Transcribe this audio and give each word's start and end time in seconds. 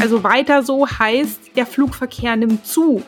Also 0.00 0.22
weiter 0.22 0.62
so 0.62 0.86
heißt, 0.86 1.56
der 1.56 1.66
Flugverkehr 1.66 2.36
nimmt 2.36 2.66
zu. 2.66 3.02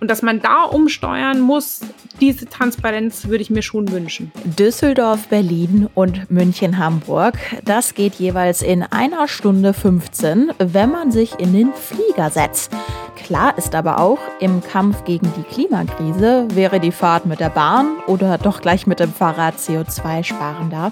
Und 0.00 0.10
dass 0.10 0.22
man 0.22 0.40
da 0.40 0.62
umsteuern 0.62 1.40
muss, 1.40 1.80
diese 2.20 2.46
Transparenz 2.46 3.26
würde 3.28 3.42
ich 3.42 3.50
mir 3.50 3.62
schon 3.62 3.90
wünschen. 3.90 4.32
Düsseldorf, 4.44 5.28
Berlin 5.28 5.88
und 5.94 6.30
München, 6.30 6.78
Hamburg. 6.78 7.38
Das 7.64 7.94
geht 7.94 8.14
jeweils 8.14 8.62
in 8.62 8.82
einer 8.82 9.28
Stunde 9.28 9.74
15, 9.74 10.52
wenn 10.58 10.90
man 10.90 11.12
sich 11.12 11.38
in 11.38 11.52
den 11.52 11.72
Flieger 11.74 12.30
setzt. 12.30 12.72
Klar 13.16 13.58
ist 13.58 13.74
aber 13.74 14.00
auch, 14.00 14.18
im 14.40 14.62
Kampf 14.62 15.04
gegen 15.04 15.30
die 15.36 15.42
Klimakrise 15.42 16.48
wäre 16.54 16.80
die 16.80 16.92
Fahrt 16.92 17.26
mit 17.26 17.40
der 17.40 17.50
Bahn 17.50 17.88
oder 18.06 18.38
doch 18.38 18.62
gleich 18.62 18.86
mit 18.86 19.00
dem 19.00 19.12
Fahrrad 19.12 19.56
CO2 19.56 20.24
sparender. 20.24 20.90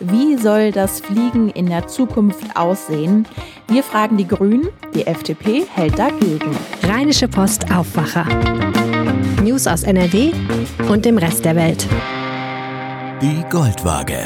Wie 0.00 0.36
soll 0.36 0.72
das 0.72 1.00
Fliegen 1.00 1.50
in 1.50 1.66
der 1.66 1.86
Zukunft 1.86 2.56
aussehen? 2.56 3.26
Wir 3.68 3.82
fragen 3.82 4.18
die 4.18 4.28
Grünen, 4.28 4.68
die 4.94 5.06
FDP 5.06 5.64
hält 5.72 5.98
dagegen. 5.98 6.54
Rheinische 6.82 7.28
Post 7.28 7.72
Aufwacher. 7.72 8.26
News 9.42 9.66
aus 9.66 9.84
NRW 9.84 10.32
und 10.90 11.04
dem 11.04 11.16
Rest 11.16 11.44
der 11.44 11.56
Welt. 11.56 11.86
Die 13.22 13.42
Goldwaage. 13.50 14.18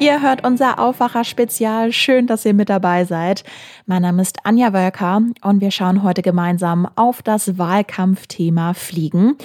Ihr 0.00 0.22
hört 0.22 0.44
unser 0.44 0.78
Aufwacher-Spezial. 0.78 1.92
Schön, 1.92 2.26
dass 2.26 2.44
ihr 2.46 2.54
mit 2.54 2.70
dabei 2.70 3.04
seid. 3.04 3.44
Mein 3.84 4.02
Name 4.02 4.22
ist 4.22 4.46
Anja 4.46 4.72
Wölker 4.72 5.22
und 5.42 5.60
wir 5.60 5.72
schauen 5.72 6.04
heute 6.04 6.22
gemeinsam 6.22 6.88
auf 6.94 7.20
das 7.20 7.58
Wahlkampfthema 7.58 8.74
Fliegen. 8.74 9.36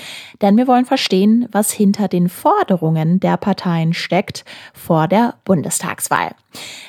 Denn 0.44 0.58
wir 0.58 0.68
wollen 0.68 0.86
verstehen, 0.86 1.48
was 1.52 1.72
hinter 1.72 2.08
den 2.08 2.30
Forderungen 2.30 3.20
der 3.20 3.38
Parteien 3.38 3.96
steckt 3.96 4.46
vor 4.74 5.08
der 5.08 5.34
Bundestagswahl. 5.44 6.36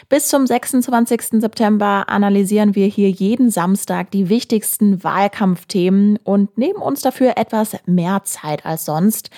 Bis 0.08 0.28
zum 0.28 0.46
26. 0.46 1.40
September 1.40 2.04
analysieren 2.08 2.74
wir 2.74 2.86
hier 2.86 3.10
jeden 3.10 3.50
Samstag 3.50 4.10
die 4.10 4.28
wichtigsten 4.28 5.04
Wahlkampfthemen 5.04 6.18
und 6.24 6.56
nehmen 6.56 6.80
uns 6.80 7.02
dafür 7.02 7.34
etwas 7.36 7.76
mehr 7.86 8.24
Zeit 8.24 8.64
als 8.64 8.84
sonst. 8.84 9.30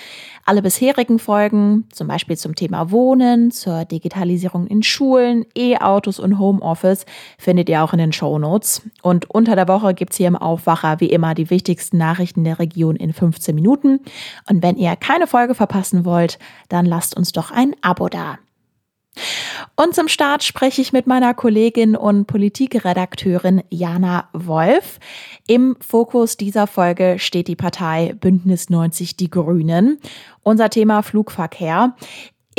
Alle 0.45 0.61
bisherigen 0.61 1.19
Folgen, 1.19 1.87
zum 1.91 2.07
Beispiel 2.07 2.37
zum 2.37 2.55
Thema 2.55 2.91
Wohnen, 2.91 3.51
zur 3.51 3.85
Digitalisierung 3.85 4.67
in 4.67 4.81
Schulen, 4.83 5.45
E-Autos 5.57 6.19
und 6.19 6.39
Homeoffice, 6.39 7.05
findet 7.37 7.69
ihr 7.69 7.83
auch 7.83 7.93
in 7.93 7.99
den 7.99 8.10
Show 8.13 8.39
Notes. 8.39 8.81
Und 9.01 9.29
unter 9.29 9.55
der 9.55 9.67
Woche 9.67 9.93
gibt's 9.93 10.17
hier 10.17 10.27
im 10.27 10.35
Aufwacher 10.35 10.99
wie 10.99 11.09
immer 11.09 11.33
die 11.33 11.49
wichtigsten 11.49 11.97
Nachrichten 11.97 12.43
der 12.43 12.59
Region 12.59 12.95
in 12.95 13.13
15 13.13 13.55
Minuten. 13.55 13.99
Und 14.49 14.63
wenn 14.63 14.77
ihr 14.77 14.95
keine 14.95 15.27
Folge 15.27 15.55
verpassen 15.55 16.05
wollt, 16.05 16.39
dann 16.69 16.85
lasst 16.85 17.15
uns 17.15 17.31
doch 17.31 17.51
ein 17.51 17.75
Abo 17.81 18.09
da. 18.09 18.37
Und 19.75 19.95
zum 19.95 20.07
Start 20.07 20.43
spreche 20.43 20.81
ich 20.81 20.93
mit 20.93 21.07
meiner 21.07 21.33
Kollegin 21.33 21.95
und 21.95 22.27
Politikredakteurin 22.27 23.63
Jana 23.69 24.29
Wolf. 24.31 24.99
Im 25.47 25.75
Fokus 25.79 26.37
dieser 26.37 26.67
Folge 26.67 27.17
steht 27.19 27.47
die 27.47 27.55
Partei 27.55 28.13
Bündnis 28.19 28.69
90 28.69 29.17
Die 29.17 29.29
Grünen. 29.29 29.99
Unser 30.43 30.69
Thema 30.69 31.01
Flugverkehr. 31.01 31.95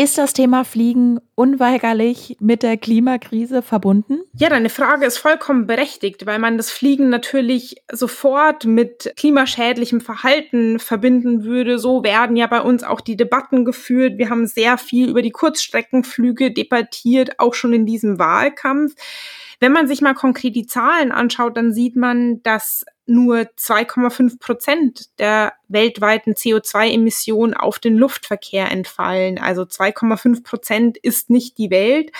Ist 0.02 0.18
das 0.18 0.32
Thema 0.32 0.64
Fliegen 0.64 1.20
unweigerlich 1.36 2.36
mit 2.40 2.64
der 2.64 2.76
Klimakrise 2.76 3.62
verbunden? 3.62 4.18
Ja, 4.34 4.48
deine 4.48 4.68
Frage 4.68 5.06
ist 5.06 5.18
vollkommen 5.18 5.68
berechtigt, 5.68 6.26
weil 6.26 6.40
man 6.40 6.56
das 6.56 6.72
Fliegen 6.72 7.08
natürlich 7.08 7.76
sofort 7.92 8.64
mit 8.64 9.12
klimaschädlichem 9.16 10.00
Verhalten 10.00 10.80
verbinden 10.80 11.44
würde. 11.44 11.78
So 11.78 12.02
werden 12.02 12.34
ja 12.34 12.48
bei 12.48 12.62
uns 12.62 12.82
auch 12.82 13.00
die 13.00 13.16
Debatten 13.16 13.64
geführt. 13.64 14.18
Wir 14.18 14.28
haben 14.28 14.48
sehr 14.48 14.76
viel 14.76 15.08
über 15.08 15.22
die 15.22 15.30
Kurzstreckenflüge 15.30 16.50
debattiert, 16.50 17.38
auch 17.38 17.54
schon 17.54 17.72
in 17.72 17.86
diesem 17.86 18.18
Wahlkampf. 18.18 18.96
Wenn 19.62 19.70
man 19.70 19.86
sich 19.86 20.00
mal 20.00 20.14
konkret 20.14 20.56
die 20.56 20.66
Zahlen 20.66 21.12
anschaut, 21.12 21.56
dann 21.56 21.72
sieht 21.72 21.94
man, 21.94 22.42
dass 22.42 22.84
nur 23.06 23.42
2,5 23.42 24.40
Prozent 24.40 25.16
der 25.20 25.52
weltweiten 25.68 26.32
CO2-Emissionen 26.32 27.54
auf 27.54 27.78
den 27.78 27.96
Luftverkehr 27.96 28.72
entfallen. 28.72 29.38
Also 29.38 29.62
2,5 29.62 30.42
Prozent 30.42 30.98
ist 30.98 31.30
nicht 31.30 31.58
die 31.58 31.70
Welt. 31.70 32.10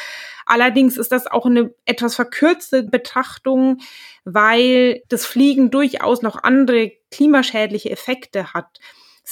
Allerdings 0.47 0.97
ist 0.97 1.11
das 1.11 1.27
auch 1.27 1.45
eine 1.45 1.75
etwas 1.85 2.15
verkürzte 2.15 2.85
Betrachtung, 2.85 3.79
weil 4.25 5.03
das 5.09 5.27
Fliegen 5.27 5.73
durchaus 5.73 6.23
noch 6.23 6.45
andere 6.45 6.93
klimaschädliche 7.11 7.91
Effekte 7.91 8.55
hat. 8.55 8.79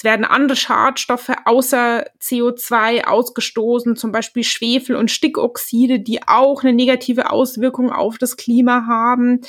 Es 0.01 0.05
werden 0.05 0.25
andere 0.25 0.57
Schadstoffe 0.57 1.31
außer 1.45 2.07
CO2 2.23 3.05
ausgestoßen, 3.05 3.97
zum 3.97 4.13
Beispiel 4.13 4.45
Schwefel 4.45 4.97
und 4.97 5.11
Stickoxide, 5.11 6.01
die 6.01 6.27
auch 6.27 6.63
eine 6.63 6.73
negative 6.73 7.31
Auswirkung 7.31 7.93
auf 7.93 8.17
das 8.17 8.39
Klima 8.39 8.87
haben. 8.87 9.43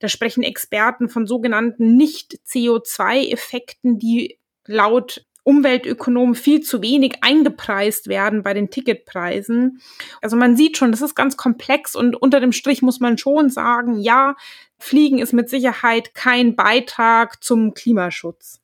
Da 0.00 0.08
sprechen 0.08 0.42
Experten 0.42 1.08
von 1.08 1.28
sogenannten 1.28 1.96
Nicht-CO2-Effekten, 1.96 4.00
die 4.00 4.40
laut 4.66 5.24
Umweltökonomen 5.44 6.34
viel 6.34 6.62
zu 6.62 6.82
wenig 6.82 7.18
eingepreist 7.20 8.08
werden 8.08 8.42
bei 8.42 8.52
den 8.52 8.70
Ticketpreisen. 8.70 9.80
Also 10.20 10.36
man 10.36 10.56
sieht 10.56 10.76
schon, 10.76 10.90
das 10.90 11.02
ist 11.02 11.14
ganz 11.14 11.36
komplex 11.36 11.94
und 11.94 12.20
unter 12.20 12.40
dem 12.40 12.50
Strich 12.50 12.82
muss 12.82 12.98
man 12.98 13.16
schon 13.16 13.48
sagen, 13.48 14.00
ja, 14.00 14.34
Fliegen 14.76 15.20
ist 15.20 15.32
mit 15.32 15.48
Sicherheit 15.48 16.16
kein 16.16 16.56
Beitrag 16.56 17.44
zum 17.44 17.74
Klimaschutz. 17.74 18.60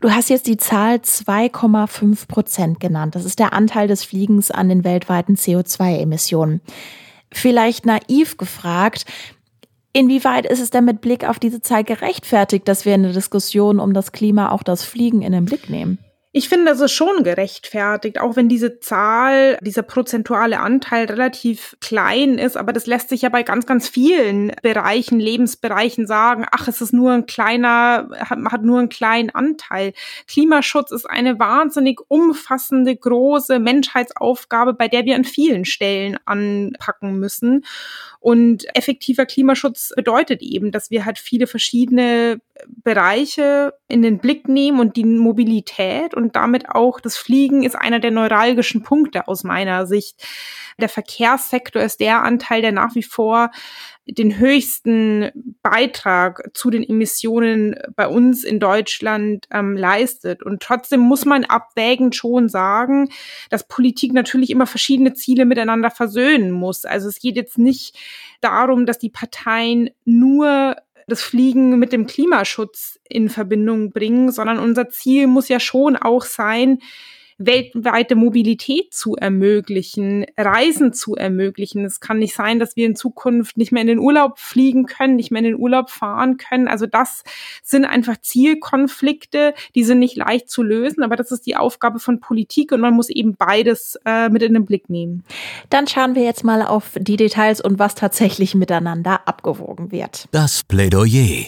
Du 0.00 0.10
hast 0.10 0.30
jetzt 0.30 0.46
die 0.46 0.56
Zahl 0.56 0.96
2,5 0.96 2.26
Prozent 2.26 2.80
genannt. 2.80 3.14
Das 3.14 3.26
ist 3.26 3.38
der 3.38 3.52
Anteil 3.52 3.86
des 3.86 4.02
Fliegens 4.02 4.50
an 4.50 4.70
den 4.70 4.82
weltweiten 4.82 5.36
CO2-Emissionen. 5.36 6.60
Vielleicht 7.32 7.86
naiv 7.86 8.36
gefragt, 8.36 9.04
Inwieweit 9.92 10.46
ist 10.46 10.60
es 10.60 10.70
denn 10.70 10.84
mit 10.84 11.00
Blick 11.00 11.28
auf 11.28 11.40
diese 11.40 11.62
Zahl 11.62 11.82
gerechtfertigt, 11.82 12.68
dass 12.68 12.84
wir 12.84 12.94
in 12.94 13.02
der 13.02 13.12
Diskussion 13.12 13.80
um 13.80 13.92
das 13.92 14.12
Klima 14.12 14.52
auch 14.52 14.62
das 14.62 14.84
Fliegen 14.84 15.20
in 15.20 15.32
den 15.32 15.46
Blick 15.46 15.68
nehmen? 15.68 15.98
Ich 16.32 16.48
finde, 16.48 16.66
das 16.66 16.80
ist 16.80 16.92
schon 16.92 17.24
gerechtfertigt, 17.24 18.20
auch 18.20 18.36
wenn 18.36 18.48
diese 18.48 18.78
Zahl, 18.78 19.58
dieser 19.62 19.82
prozentuale 19.82 20.60
Anteil 20.60 21.06
relativ 21.06 21.76
klein 21.80 22.38
ist, 22.38 22.56
aber 22.56 22.72
das 22.72 22.86
lässt 22.86 23.08
sich 23.08 23.22
ja 23.22 23.30
bei 23.30 23.42
ganz, 23.42 23.66
ganz 23.66 23.88
vielen 23.88 24.52
Bereichen, 24.62 25.18
Lebensbereichen 25.18 26.06
sagen, 26.06 26.46
ach, 26.52 26.68
es 26.68 26.80
ist 26.80 26.92
nur 26.92 27.10
ein 27.10 27.26
kleiner, 27.26 28.10
hat, 28.20 28.38
hat 28.52 28.62
nur 28.62 28.78
einen 28.78 28.88
kleinen 28.90 29.30
Anteil. 29.30 29.92
Klimaschutz 30.28 30.92
ist 30.92 31.10
eine 31.10 31.40
wahnsinnig 31.40 31.98
umfassende, 32.06 32.94
große 32.94 33.58
Menschheitsaufgabe, 33.58 34.74
bei 34.74 34.86
der 34.86 35.04
wir 35.06 35.16
an 35.16 35.24
vielen 35.24 35.64
Stellen 35.64 36.16
anpacken 36.26 37.18
müssen. 37.18 37.64
Und 38.20 38.66
effektiver 38.76 39.26
Klimaschutz 39.26 39.92
bedeutet 39.96 40.42
eben, 40.42 40.70
dass 40.70 40.92
wir 40.92 41.06
halt 41.06 41.18
viele 41.18 41.48
verschiedene 41.48 42.40
Bereiche 42.68 43.74
in 43.88 44.02
den 44.02 44.18
Blick 44.18 44.48
nehmen 44.48 44.80
und 44.80 44.96
die 44.96 45.04
Mobilität 45.04 46.14
und 46.14 46.36
damit 46.36 46.68
auch 46.68 47.00
das 47.00 47.16
Fliegen 47.16 47.62
ist 47.62 47.76
einer 47.76 48.00
der 48.00 48.10
neuralgischen 48.10 48.82
Punkte 48.82 49.28
aus 49.28 49.44
meiner 49.44 49.86
Sicht. 49.86 50.22
Der 50.80 50.88
Verkehrssektor 50.88 51.82
ist 51.82 52.00
der 52.00 52.22
Anteil, 52.22 52.62
der 52.62 52.72
nach 52.72 52.94
wie 52.94 53.02
vor 53.02 53.50
den 54.06 54.38
höchsten 54.38 55.30
Beitrag 55.62 56.50
zu 56.54 56.70
den 56.70 56.82
Emissionen 56.82 57.76
bei 57.94 58.08
uns 58.08 58.44
in 58.44 58.58
Deutschland 58.58 59.46
ähm, 59.52 59.76
leistet. 59.76 60.42
Und 60.42 60.62
trotzdem 60.62 61.00
muss 61.00 61.24
man 61.24 61.44
abwägend 61.44 62.16
schon 62.16 62.48
sagen, 62.48 63.10
dass 63.50 63.68
Politik 63.68 64.12
natürlich 64.12 64.50
immer 64.50 64.66
verschiedene 64.66 65.14
Ziele 65.14 65.44
miteinander 65.44 65.90
versöhnen 65.90 66.50
muss. 66.50 66.84
Also 66.84 67.08
es 67.08 67.20
geht 67.20 67.36
jetzt 67.36 67.58
nicht 67.58 67.96
darum, 68.40 68.86
dass 68.86 68.98
die 68.98 69.10
Parteien 69.10 69.90
nur 70.04 70.76
das 71.10 71.22
Fliegen 71.22 71.78
mit 71.78 71.92
dem 71.92 72.06
Klimaschutz 72.06 72.98
in 73.08 73.28
Verbindung 73.28 73.90
bringen, 73.90 74.32
sondern 74.32 74.58
unser 74.58 74.88
Ziel 74.88 75.26
muss 75.26 75.48
ja 75.48 75.60
schon 75.60 75.96
auch 75.96 76.24
sein, 76.24 76.78
weltweite 77.40 78.14
Mobilität 78.16 78.92
zu 78.92 79.16
ermöglichen, 79.16 80.26
Reisen 80.36 80.92
zu 80.92 81.16
ermöglichen. 81.16 81.84
Es 81.86 81.98
kann 81.98 82.18
nicht 82.18 82.34
sein, 82.34 82.58
dass 82.58 82.76
wir 82.76 82.84
in 82.84 82.94
Zukunft 82.94 83.56
nicht 83.56 83.72
mehr 83.72 83.80
in 83.80 83.88
den 83.88 83.98
Urlaub 83.98 84.38
fliegen 84.38 84.84
können, 84.84 85.16
nicht 85.16 85.30
mehr 85.30 85.40
in 85.40 85.46
den 85.46 85.58
Urlaub 85.58 85.88
fahren 85.88 86.36
können. 86.36 86.68
Also 86.68 86.86
das 86.86 87.24
sind 87.62 87.86
einfach 87.86 88.18
Zielkonflikte, 88.20 89.54
die 89.74 89.84
sind 89.84 90.00
nicht 90.00 90.16
leicht 90.16 90.50
zu 90.50 90.62
lösen, 90.62 91.02
aber 91.02 91.16
das 91.16 91.32
ist 91.32 91.46
die 91.46 91.56
Aufgabe 91.56 91.98
von 91.98 92.20
Politik 92.20 92.72
und 92.72 92.80
man 92.80 92.94
muss 92.94 93.08
eben 93.08 93.34
beides 93.36 93.98
äh, 94.04 94.28
mit 94.28 94.42
in 94.42 94.52
den 94.52 94.66
Blick 94.66 94.90
nehmen. 94.90 95.24
Dann 95.70 95.86
schauen 95.86 96.14
wir 96.14 96.22
jetzt 96.22 96.44
mal 96.44 96.62
auf 96.62 96.92
die 96.98 97.16
Details 97.16 97.62
und 97.62 97.78
was 97.78 97.94
tatsächlich 97.94 98.54
miteinander 98.54 99.26
abgewogen 99.26 99.90
wird. 99.90 100.28
Das 100.30 100.62
Plädoyer. 100.62 101.46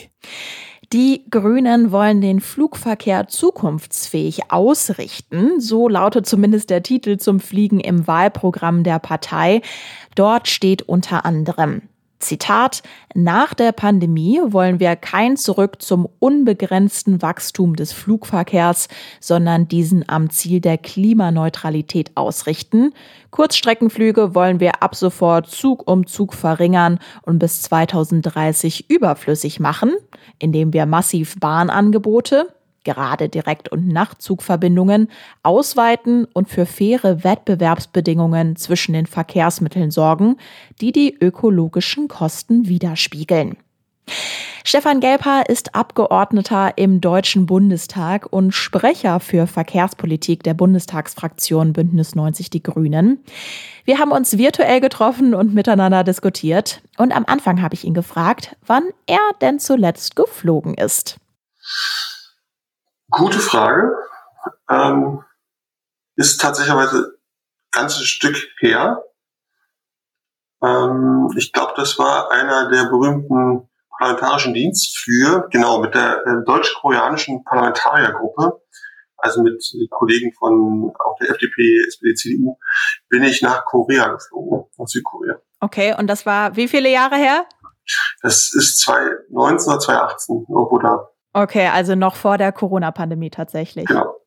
Die 0.93 1.25
Grünen 1.31 1.91
wollen 1.91 2.21
den 2.21 2.41
Flugverkehr 2.41 3.27
zukunftsfähig 3.27 4.51
ausrichten. 4.51 5.59
So 5.59 5.89
lautet 5.89 6.27
zumindest 6.27 6.69
der 6.69 6.83
Titel 6.83 7.17
zum 7.17 7.41
Fliegen 7.41 7.81
im 7.81 8.07
Wahlprogramm 8.07 8.85
der 8.85 8.99
Partei. 8.99 9.63
Dort 10.15 10.49
steht 10.49 10.83
unter 10.83 11.25
anderem 11.25 11.83
Zitat, 12.23 12.83
nach 13.15 13.53
der 13.53 13.73
Pandemie 13.73 14.41
wollen 14.47 14.81
wir 14.81 14.97
kein 14.97 15.37
Zurück 15.37 15.83
zum 15.83 16.09
unbegrenzten 16.19 17.21
Wachstum 17.21 17.77
des 17.77 17.93
Flugverkehrs, 17.93 18.89
sondern 19.21 19.69
diesen 19.69 20.09
am 20.09 20.31
Ziel 20.31 20.61
der 20.61 20.79
Klimaneutralität 20.79 22.13
ausrichten. 22.15 22.95
Kurzstreckenflüge 23.31 24.35
wollen 24.35 24.61
wir 24.61 24.83
ab 24.83 24.95
sofort 24.95 25.49
Zug 25.49 25.91
um 25.91 26.07
Zug 26.07 26.33
verringern 26.33 26.99
und 27.23 27.39
bis 27.39 27.63
2030 27.63 28.89
überflüssig 28.89 29.61
machen, 29.61 29.93
indem 30.39 30.73
wir 30.73 30.87
massiv 30.87 31.39
Bahnangebote, 31.39 32.49
gerade 32.85 33.29
Direkt- 33.29 33.71
und 33.71 33.89
Nachtzugverbindungen, 33.89 35.09
ausweiten 35.43 36.27
und 36.33 36.49
für 36.49 36.67
faire 36.67 37.25
Wettbewerbsbedingungen 37.25 38.57
zwischen 38.57 38.93
den 38.93 39.07
Verkehrsmitteln 39.07 39.91
sorgen, 39.91 40.37
die 40.81 40.93
die 40.93 41.17
ökologischen 41.21 42.09
Kosten 42.09 42.69
widerspiegeln. 42.69 43.57
Stefan 44.65 45.01
Gelper 45.01 45.49
ist 45.49 45.75
Abgeordneter 45.75 46.79
im 46.79 47.01
Deutschen 47.01 47.47
Bundestag 47.47 48.27
und 48.31 48.53
Sprecher 48.53 49.19
für 49.19 49.49
Verkehrspolitik 49.49 50.45
der 50.45 50.55
Bundestagsfraktion 50.55 51.73
Bündnis 51.73 52.15
90 52.15 52.49
Die 52.51 52.63
Grünen. 52.63 53.25
Wir 53.85 53.99
haben 53.99 54.13
uns 54.13 54.39
virtuell 54.39 54.81
getroffen 54.81 55.35
und 55.35 55.53
miteinander 55.53 56.05
diskutiert. 56.05 56.81
Und 56.97 57.15
am 57.15 57.25
Anfang 57.27 57.61
habe 57.61 57.75
ich 57.75 57.85
ihn 57.85 57.95
gefragt, 57.95 58.57
wann 58.65 58.85
er 59.07 59.19
denn 59.41 59.59
zuletzt 59.59 60.15
geflogen 60.15 60.75
ist. 60.75 61.17
Gute 63.13 63.39
Frage. 63.39 63.95
Ähm, 64.71 65.23
ist 66.17 66.41
tatsächlich 66.41 66.75
ein 66.75 67.05
ganzes 67.71 68.07
Stück 68.07 68.37
her. 68.59 69.05
Ähm, 70.63 71.29
ich 71.37 71.53
glaube, 71.53 71.75
das 71.77 71.99
war 71.99 72.31
einer 72.31 72.71
der 72.71 72.85
berühmten 72.85 73.69
parlamentarischen 73.99 74.55
Dienstflüge, 74.55 75.49
genau, 75.51 75.81
mit 75.81 75.95
der 75.95 76.27
äh, 76.27 76.45
deutsch-koreanischen 76.47 77.45
Parlamentariergruppe, 77.45 78.63
also 79.19 79.43
mit 79.43 79.63
Kollegen 79.91 80.33
von 80.33 80.93
auch 80.99 81.17
der 81.21 81.31
FDP, 81.31 81.85
SPD, 81.87 82.15
CDU, 82.15 82.59
bin 83.09 83.23
ich 83.23 83.43
nach 83.43 83.65
Korea 83.67 84.09
geflogen, 84.09 84.65
nach 84.79 84.87
Südkorea. 84.87 85.37
Okay, 85.61 85.95
und 85.97 86.07
das 86.07 86.27
war 86.27 86.57
wie 86.57 86.67
viele 86.67 86.89
Jahre 86.89 87.17
her? 87.17 87.47
Das 88.23 88.53
ist 88.55 88.79
2019 88.81 89.71
oder 89.71 89.81
2018, 89.81 90.47
irgendwo 90.49 90.79
da. 90.79 91.09
Okay, 91.35 91.67
also 91.69 91.95
noch 91.95 92.15
vor 92.15 92.37
der 92.37 92.53
Corona-Pandemie 92.53 93.31
tatsächlich. 93.31 93.87
Genau. 93.87 94.22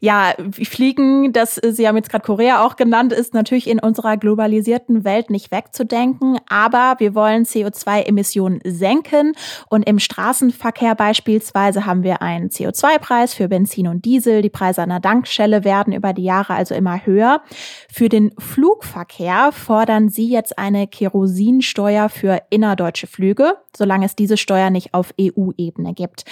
Ja, 0.00 0.34
Fliegen, 0.50 1.32
das 1.32 1.56
Sie 1.56 1.88
haben 1.88 1.96
jetzt 1.96 2.10
gerade 2.10 2.24
Korea 2.24 2.64
auch 2.64 2.76
genannt, 2.76 3.12
ist 3.12 3.34
natürlich 3.34 3.68
in 3.68 3.78
unserer 3.78 4.16
globalisierten 4.16 5.04
Welt 5.04 5.30
nicht 5.30 5.50
wegzudenken, 5.50 6.38
aber 6.48 6.96
wir 6.98 7.14
wollen 7.14 7.44
CO2-Emissionen 7.44 8.60
senken 8.64 9.32
und 9.68 9.88
im 9.88 9.98
Straßenverkehr 9.98 10.94
beispielsweise 10.94 11.86
haben 11.86 12.02
wir 12.02 12.22
einen 12.22 12.50
CO2-Preis 12.50 13.34
für 13.34 13.48
Benzin 13.48 13.88
und 13.88 14.04
Diesel. 14.04 14.42
Die 14.42 14.50
Preise 14.50 14.82
an 14.82 14.90
der 14.90 15.00
Dankstelle 15.00 15.64
werden 15.64 15.92
über 15.92 16.12
die 16.12 16.24
Jahre 16.24 16.54
also 16.54 16.74
immer 16.74 17.04
höher. 17.06 17.42
Für 17.92 18.08
den 18.08 18.32
Flugverkehr 18.38 19.50
fordern 19.52 20.08
Sie 20.08 20.28
jetzt 20.28 20.58
eine 20.58 20.86
Kerosinsteuer 20.86 22.08
für 22.08 22.42
innerdeutsche 22.50 23.06
Flüge, 23.06 23.54
solange 23.76 24.06
es 24.06 24.16
diese 24.16 24.36
Steuer 24.36 24.70
nicht 24.70 24.94
auf 24.94 25.14
EU-Ebene 25.20 25.94
gibt. 25.94 26.24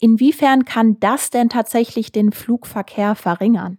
Inwiefern 0.00 0.64
kann 0.64 0.98
das 1.00 1.30
denn 1.30 1.48
tatsächlich 1.48 2.12
den 2.12 2.32
Flugverkehr 2.32 2.71
Flugverkehr 2.72 3.14
verringern? 3.14 3.78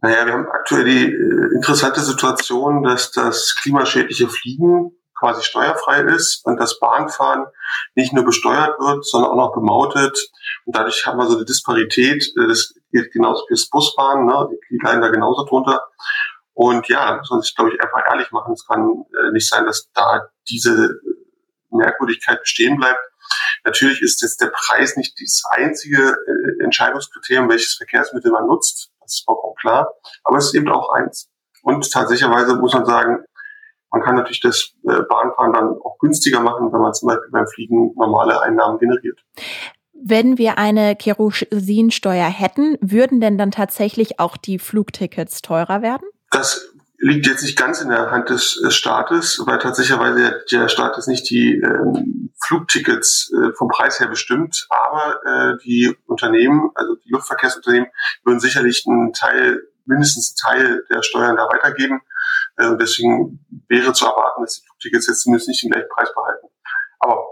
Naja, 0.00 0.26
wir 0.26 0.32
haben 0.34 0.48
aktuell 0.50 0.84
die 0.84 1.04
äh, 1.04 1.54
interessante 1.54 2.00
Situation, 2.00 2.82
dass 2.82 3.10
das 3.12 3.54
klimaschädliche 3.62 4.28
Fliegen 4.28 4.92
quasi 5.18 5.42
steuerfrei 5.42 6.02
ist 6.02 6.44
und 6.44 6.58
das 6.58 6.78
Bahnfahren 6.78 7.46
nicht 7.94 8.12
nur 8.12 8.24
besteuert 8.24 8.78
wird, 8.80 9.06
sondern 9.06 9.30
auch 9.30 9.36
noch 9.36 9.54
bemautet. 9.54 10.18
Und 10.66 10.76
dadurch 10.76 11.06
haben 11.06 11.18
wir 11.18 11.26
so 11.26 11.36
eine 11.36 11.44
Disparität. 11.44 12.24
Äh, 12.36 12.48
das 12.48 12.74
geht 12.92 13.12
genauso 13.12 13.46
fürs 13.46 13.68
Busfahren, 13.68 14.26
ne? 14.26 14.48
die 14.70 14.78
leiden 14.82 15.02
da 15.02 15.08
genauso 15.08 15.44
drunter. 15.44 15.86
Und 16.52 16.86
ja, 16.88 17.16
muss 17.16 17.30
man 17.30 17.42
sich, 17.42 17.54
glaube 17.54 17.72
ich, 17.72 17.82
einfach 17.82 18.02
ehrlich 18.08 18.30
machen. 18.30 18.52
Es 18.52 18.66
kann 18.66 19.04
äh, 19.10 19.32
nicht 19.32 19.48
sein, 19.48 19.64
dass 19.64 19.90
da 19.94 20.28
diese 20.48 21.00
Merkwürdigkeit 21.70 22.40
bestehen 22.40 22.76
bleibt. 22.76 23.00
Natürlich 23.64 24.02
ist 24.02 24.22
jetzt 24.22 24.40
der 24.40 24.52
Preis 24.54 24.96
nicht 24.96 25.14
das 25.20 25.42
einzige 25.50 26.02
äh, 26.02 26.64
Entscheidungskriterium, 26.64 27.48
welches 27.48 27.74
Verkehrsmittel 27.74 28.30
man 28.32 28.46
nutzt. 28.46 28.90
Das 29.00 29.14
ist 29.14 29.24
vollkommen 29.24 29.54
klar. 29.60 29.92
Aber 30.24 30.38
es 30.38 30.46
ist 30.46 30.54
eben 30.54 30.68
auch 30.68 30.92
eins. 30.92 31.30
Und 31.62 31.90
tatsächlicherweise 31.90 32.56
muss 32.56 32.74
man 32.74 32.84
sagen, 32.84 33.24
man 33.90 34.02
kann 34.02 34.16
natürlich 34.16 34.40
das 34.40 34.72
äh, 34.88 35.02
Bahnfahren 35.08 35.52
dann 35.52 35.68
auch 35.82 35.98
günstiger 35.98 36.40
machen, 36.40 36.72
wenn 36.72 36.80
man 36.80 36.92
zum 36.94 37.08
Beispiel 37.08 37.30
beim 37.30 37.46
Fliegen 37.46 37.92
normale 37.94 38.40
Einnahmen 38.42 38.78
generiert. 38.78 39.20
Wenn 39.92 40.36
wir 40.36 40.58
eine 40.58 40.96
Kerosinsteuer 40.96 42.26
hätten, 42.26 42.76
würden 42.80 43.20
denn 43.20 43.38
dann 43.38 43.52
tatsächlich 43.52 44.18
auch 44.18 44.36
die 44.36 44.58
Flugtickets 44.58 45.40
teurer 45.42 45.80
werden? 45.80 46.06
Das 46.30 46.73
liegt 47.04 47.26
jetzt 47.26 47.42
nicht 47.42 47.58
ganz 47.58 47.82
in 47.82 47.90
der 47.90 48.10
Hand 48.10 48.30
des 48.30 48.62
Staates, 48.70 49.42
weil 49.44 49.58
tatsächlich 49.58 49.98
der 50.50 50.68
Staat 50.68 50.96
ist 50.96 51.06
nicht 51.06 51.28
die 51.28 51.60
ähm, 51.60 52.32
Flugtickets 52.46 53.30
äh, 53.30 53.52
vom 53.52 53.68
Preis 53.68 54.00
her 54.00 54.08
bestimmt, 54.08 54.66
aber 54.70 55.20
äh, 55.26 55.56
die 55.62 55.94
Unternehmen, 56.06 56.70
also 56.74 56.96
die 56.96 57.10
Luftverkehrsunternehmen, 57.10 57.90
würden 58.24 58.40
sicherlich 58.40 58.86
einen 58.88 59.12
Teil, 59.12 59.62
mindestens 59.84 60.34
einen 60.46 60.56
Teil 60.56 60.84
der 60.88 61.02
Steuern 61.02 61.36
da 61.36 61.46
weitergeben. 61.46 62.00
Äh, 62.56 62.76
deswegen 62.80 63.44
wäre 63.68 63.92
zu 63.92 64.06
erwarten, 64.06 64.42
dass 64.42 64.54
die 64.54 64.66
Flugtickets 64.66 65.06
jetzt 65.06 65.20
zumindest 65.20 65.48
nicht 65.48 65.62
den 65.62 65.72
gleichen 65.72 65.90
Preis 65.94 66.08
behalten. 66.14 66.46
Aber 67.00 67.30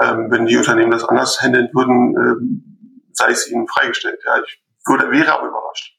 ähm, 0.00 0.32
wenn 0.32 0.46
die 0.46 0.56
Unternehmen 0.56 0.90
das 0.90 1.04
anders 1.04 1.40
handeln 1.40 1.70
würden, 1.72 2.16
äh, 2.16 3.12
sei 3.12 3.30
es 3.30 3.48
ihnen 3.48 3.68
freigestellt. 3.68 4.20
Ja, 4.26 4.42
ich 4.42 4.60
würde, 4.84 5.12
wäre 5.12 5.32
aber 5.32 5.46
überrascht. 5.46 5.96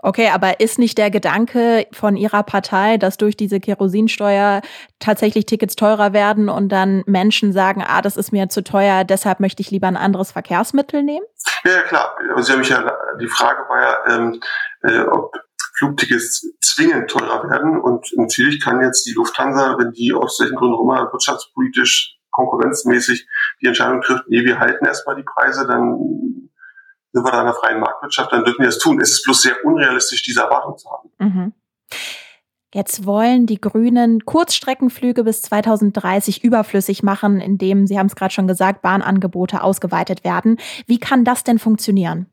Okay, 0.00 0.28
aber 0.32 0.60
ist 0.60 0.78
nicht 0.78 0.98
der 0.98 1.10
Gedanke 1.10 1.86
von 1.92 2.16
Ihrer 2.16 2.42
Partei, 2.42 2.96
dass 2.96 3.16
durch 3.16 3.36
diese 3.36 3.60
Kerosinsteuer 3.60 4.62
tatsächlich 4.98 5.46
Tickets 5.46 5.76
teurer 5.76 6.12
werden 6.12 6.48
und 6.48 6.68
dann 6.70 7.02
Menschen 7.06 7.52
sagen, 7.52 7.84
ah, 7.86 8.02
das 8.02 8.16
ist 8.16 8.32
mir 8.32 8.48
zu 8.48 8.62
teuer, 8.62 9.04
deshalb 9.04 9.40
möchte 9.40 9.62
ich 9.62 9.70
lieber 9.70 9.88
ein 9.88 9.96
anderes 9.96 10.32
Verkehrsmittel 10.32 11.02
nehmen? 11.02 11.24
Ja, 11.64 11.82
klar. 11.82 12.16
Sie 12.38 12.52
haben 12.52 12.60
mich 12.60 12.68
ja, 12.68 12.92
die 13.20 13.28
Frage 13.28 13.68
war 13.68 13.80
ja, 13.80 14.16
ähm, 14.16 14.40
äh, 14.82 15.00
ob 15.00 15.32
Flugtickets 15.80 16.46
zwingend 16.60 17.10
teurer 17.10 17.48
werden. 17.48 17.80
Und 17.80 18.06
natürlich 18.16 18.62
kann 18.62 18.82
jetzt 18.82 19.06
die 19.06 19.14
Lufthansa, 19.14 19.76
wenn 19.78 19.92
die 19.92 20.12
aus 20.12 20.38
welchen 20.40 20.56
Gründen 20.56 20.74
auch 20.74 20.82
immer 20.82 21.10
wirtschaftspolitisch 21.12 22.16
konkurrenzmäßig 22.30 23.26
die 23.60 23.66
Entscheidung 23.66 24.00
trifft, 24.02 24.24
nee, 24.28 24.44
wir 24.44 24.60
halten 24.60 24.84
erstmal 24.84 25.16
die 25.16 25.24
Preise, 25.24 25.66
dann 25.66 26.49
sind 27.12 27.24
wir 27.24 27.30
da 27.30 27.40
in 27.40 27.46
einer 27.46 27.54
freien 27.54 27.80
Marktwirtschaft, 27.80 28.32
dann 28.32 28.44
dürfen 28.44 28.60
wir 28.60 28.66
das 28.66 28.78
tun. 28.78 29.00
Es 29.00 29.12
ist 29.12 29.24
bloß 29.24 29.42
sehr 29.42 29.56
unrealistisch, 29.64 30.22
diese 30.22 30.42
Erwartung 30.42 30.78
zu 30.78 30.90
haben. 30.90 31.10
Mhm. 31.18 31.52
Jetzt 32.72 33.04
wollen 33.04 33.46
die 33.46 33.60
Grünen 33.60 34.24
Kurzstreckenflüge 34.24 35.24
bis 35.24 35.42
2030 35.42 36.44
überflüssig 36.44 37.02
machen, 37.02 37.40
indem, 37.40 37.88
Sie 37.88 37.98
haben 37.98 38.06
es 38.06 38.14
gerade 38.14 38.32
schon 38.32 38.46
gesagt, 38.46 38.80
Bahnangebote 38.82 39.62
ausgeweitet 39.62 40.22
werden. 40.22 40.56
Wie 40.86 41.00
kann 41.00 41.24
das 41.24 41.42
denn 41.42 41.58
funktionieren? 41.58 42.26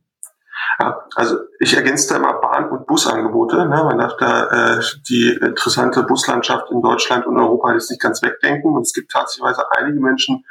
Ja, 0.80 1.04
also 1.16 1.38
ich 1.60 1.76
ergänze 1.76 2.10
da 2.10 2.18
immer 2.18 2.40
Bahn- 2.40 2.70
und 2.70 2.86
Busangebote. 2.86 3.58
Ne? 3.68 3.84
Man 3.84 3.98
darf 3.98 4.16
da 4.18 4.76
äh, 4.76 4.82
die 5.10 5.40
interessante 5.42 6.04
Buslandschaft 6.04 6.70
in 6.72 6.82
Deutschland 6.82 7.26
und 7.26 7.40
Europa 7.40 7.74
jetzt 7.74 7.90
nicht 7.90 8.02
ganz 8.02 8.22
wegdenken. 8.22 8.76
Und 8.76 8.82
es 8.82 8.94
gibt 8.94 9.12
tatsächlich 9.12 9.58
einige 9.78 10.00
Menschen, 10.00 10.46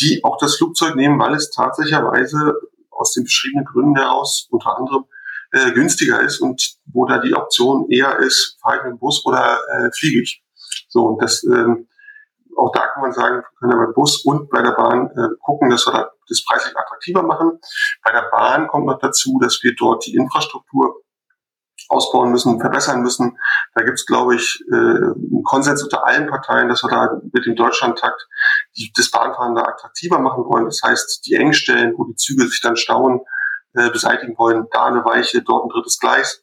die 0.00 0.22
auch 0.24 0.38
das 0.38 0.56
Flugzeug 0.56 0.96
nehmen, 0.96 1.18
weil 1.18 1.34
es 1.34 1.50
tatsächlicherweise 1.50 2.54
aus 2.98 3.12
den 3.12 3.24
beschriebenen 3.24 3.64
Gründen 3.64 3.96
heraus 3.96 4.48
unter 4.50 4.76
anderem 4.76 5.04
äh, 5.52 5.72
günstiger 5.72 6.20
ist 6.20 6.40
und 6.40 6.76
wo 6.92 7.06
da 7.06 7.18
die 7.18 7.34
Option 7.34 7.88
eher 7.90 8.18
ist, 8.18 8.58
fahre 8.60 8.78
ich 8.78 8.82
mit 8.84 8.92
dem 8.92 8.98
Bus 8.98 9.24
oder 9.24 9.58
äh, 9.72 9.90
fliege 9.92 10.22
ich. 10.22 10.42
So, 10.88 11.06
und 11.06 11.22
das, 11.22 11.42
ähm, 11.44 11.88
auch 12.56 12.72
da 12.72 12.86
kann 12.88 13.02
man 13.02 13.12
sagen, 13.12 13.36
wir 13.36 13.58
können 13.58 13.72
ja 13.72 13.84
beim 13.86 13.94
Bus 13.94 14.24
und 14.24 14.50
bei 14.50 14.62
der 14.62 14.72
Bahn 14.72 15.10
äh, 15.16 15.28
gucken, 15.40 15.70
dass 15.70 15.86
wir 15.86 15.92
da 15.92 16.10
das 16.28 16.44
preislich 16.44 16.76
attraktiver 16.76 17.22
machen. 17.22 17.58
Bei 18.04 18.12
der 18.12 18.28
Bahn 18.30 18.68
kommt 18.68 18.86
noch 18.86 18.98
dazu, 18.98 19.38
dass 19.40 19.62
wir 19.62 19.74
dort 19.74 20.04
die 20.06 20.14
Infrastruktur 20.14 21.02
ausbauen 21.88 22.30
müssen, 22.30 22.60
verbessern 22.60 23.00
müssen. 23.00 23.38
Da 23.74 23.82
gibt 23.82 23.98
es, 23.98 24.06
glaube 24.06 24.36
ich, 24.36 24.62
äh, 24.70 24.74
einen 24.74 25.42
Konsens 25.42 25.82
unter 25.82 26.06
allen 26.06 26.28
Parteien, 26.28 26.68
dass 26.68 26.82
wir 26.82 26.90
da 26.90 27.20
mit 27.32 27.46
dem 27.46 27.56
Deutschlandtakt 27.56 28.26
das 28.96 29.10
Bahnfahren 29.10 29.54
da 29.54 29.62
attraktiver 29.62 30.18
machen 30.18 30.44
wollen. 30.44 30.66
Das 30.66 30.80
heißt, 30.84 31.26
die 31.26 31.34
Engstellen, 31.34 31.94
wo 31.96 32.04
die 32.04 32.14
Züge 32.14 32.46
sich 32.46 32.60
dann 32.60 32.76
stauen, 32.76 33.20
äh, 33.74 33.90
beseitigen 33.90 34.36
wollen, 34.38 34.66
da 34.70 34.86
eine 34.86 35.04
Weiche, 35.04 35.42
dort 35.42 35.64
ein 35.64 35.70
drittes 35.70 35.98
Gleis, 35.98 36.42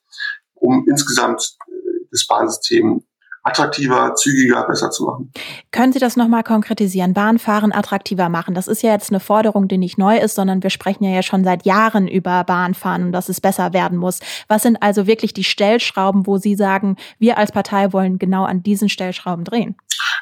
um 0.53 0.85
insgesamt 0.87 1.57
äh, 1.67 1.71
das 2.11 2.27
Bahnsystem 2.27 3.05
attraktiver, 3.45 4.15
zügiger, 4.15 4.65
besser 4.67 4.89
zu 4.89 5.05
machen. 5.05 5.31
Können 5.71 5.93
Sie 5.93 5.99
das 5.99 6.17
nochmal 6.17 6.43
konkretisieren? 6.43 7.13
Bahnfahren 7.13 7.71
attraktiver 7.71 8.27
machen. 8.27 8.55
Das 8.55 8.67
ist 8.67 8.81
ja 8.81 8.91
jetzt 8.91 9.11
eine 9.11 9.19
Forderung, 9.19 9.67
die 9.67 9.77
nicht 9.77 9.99
neu 9.99 10.17
ist, 10.17 10.33
sondern 10.33 10.63
wir 10.63 10.71
sprechen 10.71 11.03
ja, 11.03 11.21
schon 11.21 11.43
seit 11.43 11.63
Jahren 11.63 12.07
über 12.07 12.43
Bahnfahren 12.43 13.03
und 13.03 13.11
dass 13.11 13.29
es 13.29 13.39
besser 13.39 13.71
werden 13.71 13.99
muss. 13.99 14.19
Was 14.47 14.63
sind 14.63 14.81
also 14.81 15.05
wirklich 15.05 15.33
die 15.33 15.43
Stellschrauben, 15.43 16.25
wo 16.25 16.37
Sie 16.37 16.55
sagen, 16.55 16.97
wir 17.19 17.37
als 17.37 17.51
Partei 17.51 17.93
wollen 17.93 18.17
genau 18.17 18.45
an 18.45 18.63
diesen 18.63 18.89
Stellschrauben 18.89 19.45
drehen? 19.45 19.75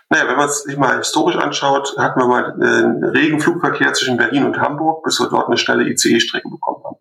Naja, 0.10 0.28
wenn 0.28 0.36
man 0.36 0.50
es 0.50 0.64
sich 0.64 0.78
mal 0.78 0.98
historisch 0.98 1.38
anschaut, 1.38 1.96
hatten 1.98 2.20
wir 2.20 2.28
mal 2.28 2.54
einen 2.54 3.04
regen 3.04 3.40
Flugverkehr 3.40 3.94
zwischen 3.94 4.18
Berlin 4.18 4.44
und 4.44 4.60
Hamburg, 4.60 5.04
bis 5.04 5.20
wir 5.20 5.30
dort 5.30 5.48
eine 5.48 5.58
schnelle 5.58 5.90
ICE-Strecke 5.90 6.50
bekommen 6.50 6.84
haben. 6.84 6.98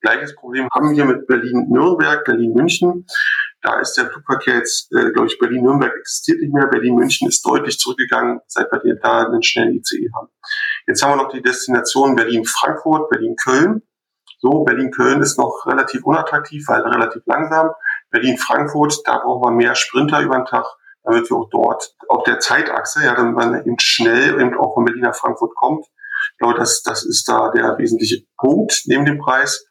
Gleiches 0.00 0.36
Problem 0.36 0.68
haben 0.72 0.96
wir 0.96 1.04
mit 1.04 1.26
Berlin-Nürnberg, 1.26 2.24
Berlin-München. 2.24 3.06
Da 3.66 3.80
ist 3.80 3.94
der 3.94 4.08
Flugverkehr 4.08 4.58
jetzt, 4.58 4.92
äh, 4.92 5.10
glaube 5.10 5.26
ich, 5.26 5.40
Berlin-Nürnberg 5.40 5.92
existiert 5.98 6.40
nicht 6.40 6.54
mehr. 6.54 6.68
Berlin-München 6.68 7.28
ist 7.28 7.44
deutlich 7.44 7.80
zurückgegangen, 7.80 8.38
seit 8.46 8.70
wir 8.70 8.94
da 8.94 9.26
einen 9.26 9.42
schnellen 9.42 9.74
ICE 9.74 10.08
haben. 10.14 10.28
Jetzt 10.86 11.02
haben 11.02 11.18
wir 11.18 11.24
noch 11.24 11.32
die 11.32 11.42
Destination 11.42 12.14
Berlin-Frankfurt, 12.14 13.10
Berlin-Köln. 13.10 13.82
So, 14.38 14.62
Berlin-Köln 14.62 15.20
ist 15.20 15.36
noch 15.36 15.66
relativ 15.66 16.04
unattraktiv, 16.04 16.62
weil 16.68 16.82
relativ 16.82 17.22
langsam. 17.26 17.70
Berlin-Frankfurt, 18.10 19.00
da 19.04 19.18
brauchen 19.18 19.50
wir 19.50 19.50
mehr 19.50 19.74
Sprinter 19.74 20.20
über 20.20 20.36
den 20.36 20.44
Tag, 20.44 20.64
damit 21.02 21.28
wir 21.28 21.36
auch 21.36 21.50
dort 21.50 21.92
auf 22.08 22.22
der 22.22 22.38
Zeitachse, 22.38 23.04
ja, 23.04 23.16
damit 23.16 23.34
man 23.34 23.60
eben 23.66 23.80
schnell 23.80 24.40
eben 24.40 24.56
auch 24.56 24.74
von 24.74 24.84
Berlin 24.84 25.02
nach 25.02 25.16
Frankfurt 25.16 25.56
kommt. 25.56 25.84
Ich 26.34 26.38
glaube, 26.38 26.54
das, 26.56 26.82
das 26.84 27.04
ist 27.04 27.28
da 27.28 27.50
der 27.50 27.78
wesentliche 27.78 28.22
Punkt 28.38 28.82
neben 28.84 29.04
dem 29.06 29.18
Preis. 29.18 29.66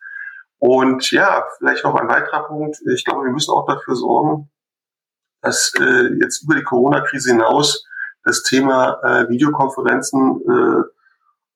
Und 0.60 1.12
ja, 1.12 1.46
vielleicht 1.58 1.84
noch 1.84 1.96
ein 1.96 2.08
weiterer 2.08 2.48
Punkt. 2.48 2.78
Ich 2.94 3.06
glaube, 3.06 3.26
wir 3.26 3.32
müssen 3.32 3.52
auch 3.52 3.66
dafür 3.66 3.96
sorgen, 3.96 4.50
dass 5.42 5.72
äh, 5.80 6.14
jetzt 6.22 6.44
über 6.44 6.56
die 6.56 6.64
Corona-Krise 6.64 7.32
hinaus 7.32 7.86
das 8.24 8.42
Thema 8.42 9.00
äh, 9.04 9.30
Videokonferenzen 9.30 10.42
äh, 10.42 10.84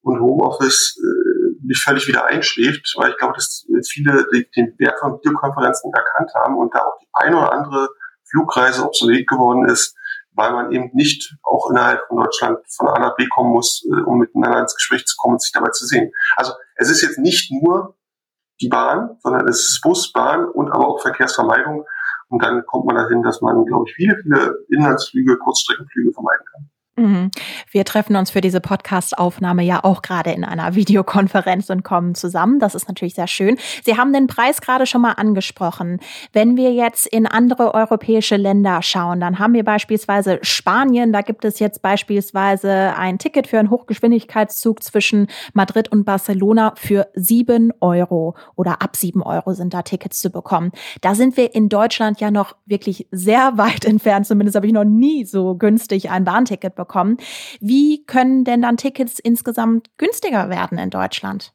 und 0.02 0.20
Homeoffice 0.20 0.96
äh, 0.98 1.66
nicht 1.66 1.82
völlig 1.82 2.06
wieder 2.06 2.26
einschläft, 2.26 2.94
weil 2.96 3.10
ich 3.10 3.18
glaube, 3.18 3.34
dass 3.34 3.66
viele 3.88 4.26
den 4.56 4.74
Wert 4.78 4.98
von 5.00 5.18
Videokonferenzen 5.18 5.92
erkannt 5.92 6.32
haben 6.34 6.56
und 6.56 6.74
da 6.74 6.80
auch 6.80 6.98
die 7.00 7.08
eine 7.12 7.36
oder 7.36 7.52
andere 7.52 7.88
Flugreise 8.30 8.84
obsolet 8.84 9.26
geworden 9.26 9.66
ist, 9.66 9.96
weil 10.32 10.52
man 10.52 10.72
eben 10.72 10.90
nicht 10.94 11.36
auch 11.42 11.70
innerhalb 11.70 12.06
von 12.06 12.18
Deutschland 12.18 12.58
von 12.68 12.88
A 12.88 12.98
nach 12.98 13.16
B 13.16 13.26
kommen 13.26 13.50
muss, 13.50 13.84
äh, 13.90 14.02
um 14.02 14.18
miteinander 14.18 14.60
ins 14.60 14.74
Gespräch 14.74 15.04
zu 15.06 15.16
kommen 15.18 15.34
und 15.34 15.42
sich 15.42 15.52
dabei 15.52 15.70
zu 15.70 15.86
sehen. 15.86 16.12
Also 16.36 16.52
es 16.76 16.90
ist 16.90 17.02
jetzt 17.02 17.18
nicht 17.18 17.50
nur 17.50 17.96
die 18.60 18.68
Bahn, 18.68 19.16
sondern 19.20 19.48
es 19.48 19.60
ist 19.60 19.80
Bus, 19.82 20.12
Bahn 20.12 20.44
und 20.46 20.70
aber 20.70 20.88
auch 20.88 21.00
Verkehrsvermeidung. 21.00 21.84
Und 22.28 22.42
dann 22.42 22.64
kommt 22.66 22.86
man 22.86 22.96
dahin, 22.96 23.22
dass 23.22 23.40
man, 23.40 23.64
glaube 23.64 23.86
ich, 23.88 23.94
viele, 23.94 24.16
viele 24.22 24.64
Inlandsflüge, 24.68 25.38
Kurzstreckenflüge 25.38 26.12
vermeiden 26.12 26.44
kann. 26.52 26.70
Mhm. 27.00 27.30
Wir 27.70 27.84
treffen 27.84 28.16
uns 28.16 28.30
für 28.30 28.40
diese 28.40 28.60
Podcast-Aufnahme 28.60 29.62
ja 29.62 29.82
auch 29.82 30.02
gerade 30.02 30.32
in 30.32 30.44
einer 30.44 30.74
Videokonferenz 30.74 31.70
und 31.70 31.82
kommen 31.82 32.14
zusammen. 32.14 32.58
Das 32.58 32.74
ist 32.74 32.88
natürlich 32.88 33.14
sehr 33.14 33.26
schön. 33.26 33.56
Sie 33.84 33.96
haben 33.96 34.12
den 34.12 34.26
Preis 34.26 34.60
gerade 34.60 34.86
schon 34.86 35.00
mal 35.00 35.12
angesprochen. 35.12 36.00
Wenn 36.32 36.56
wir 36.56 36.72
jetzt 36.72 37.06
in 37.06 37.26
andere 37.26 37.74
europäische 37.74 38.36
Länder 38.36 38.82
schauen, 38.82 39.20
dann 39.20 39.38
haben 39.38 39.54
wir 39.54 39.64
beispielsweise 39.64 40.38
Spanien. 40.42 41.12
Da 41.12 41.22
gibt 41.22 41.44
es 41.44 41.58
jetzt 41.58 41.80
beispielsweise 41.80 42.94
ein 42.96 43.18
Ticket 43.18 43.46
für 43.46 43.58
einen 43.58 43.70
Hochgeschwindigkeitszug 43.70 44.82
zwischen 44.82 45.28
Madrid 45.54 45.90
und 45.90 46.04
Barcelona 46.04 46.74
für 46.76 47.08
sieben 47.14 47.72
Euro 47.80 48.36
oder 48.56 48.82
ab 48.82 48.96
sieben 48.96 49.22
Euro 49.22 49.54
sind 49.54 49.72
da 49.72 49.82
Tickets 49.82 50.20
zu 50.20 50.30
bekommen. 50.30 50.72
Da 51.00 51.14
sind 51.14 51.36
wir 51.36 51.54
in 51.54 51.68
Deutschland 51.68 52.20
ja 52.20 52.30
noch 52.30 52.56
wirklich 52.66 53.06
sehr 53.10 53.56
weit 53.56 53.84
entfernt. 53.86 54.26
Zumindest 54.26 54.56
habe 54.56 54.66
ich 54.66 54.72
noch 54.72 54.84
nie 54.84 55.24
so 55.24 55.54
günstig 55.54 56.10
ein 56.10 56.24
Bahnticket 56.24 56.74
bekommen. 56.74 56.89
Wie 57.60 58.04
können 58.04 58.44
denn 58.44 58.62
dann 58.62 58.76
Tickets 58.76 59.18
insgesamt 59.18 59.88
günstiger 59.98 60.50
werden 60.50 60.78
in 60.78 60.90
Deutschland? 60.90 61.52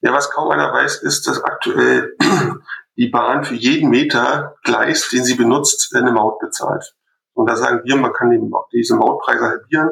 Ja, 0.00 0.12
was 0.12 0.30
kaum 0.30 0.50
einer 0.50 0.72
weiß, 0.72 1.02
ist, 1.02 1.26
dass 1.26 1.42
aktuell 1.42 2.14
die 2.96 3.08
Bahn 3.08 3.44
für 3.44 3.54
jeden 3.54 3.90
Meter 3.90 4.56
Gleis, 4.62 5.08
den 5.08 5.24
sie 5.24 5.34
benutzt, 5.34 5.94
eine 5.94 6.12
Maut 6.12 6.38
bezahlt. 6.38 6.94
Und 7.32 7.48
da 7.48 7.56
sagen 7.56 7.80
wir, 7.84 7.96
man 7.96 8.12
kann 8.12 8.30
diese 8.72 8.96
Mautpreise 8.96 9.44
halbieren. 9.44 9.90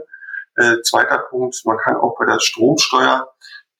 Äh, 0.54 0.82
zweiter 0.82 1.18
Punkt, 1.30 1.56
man 1.64 1.78
kann 1.78 1.96
auch 1.96 2.14
bei 2.18 2.26
der 2.26 2.38
Stromsteuer, 2.38 3.28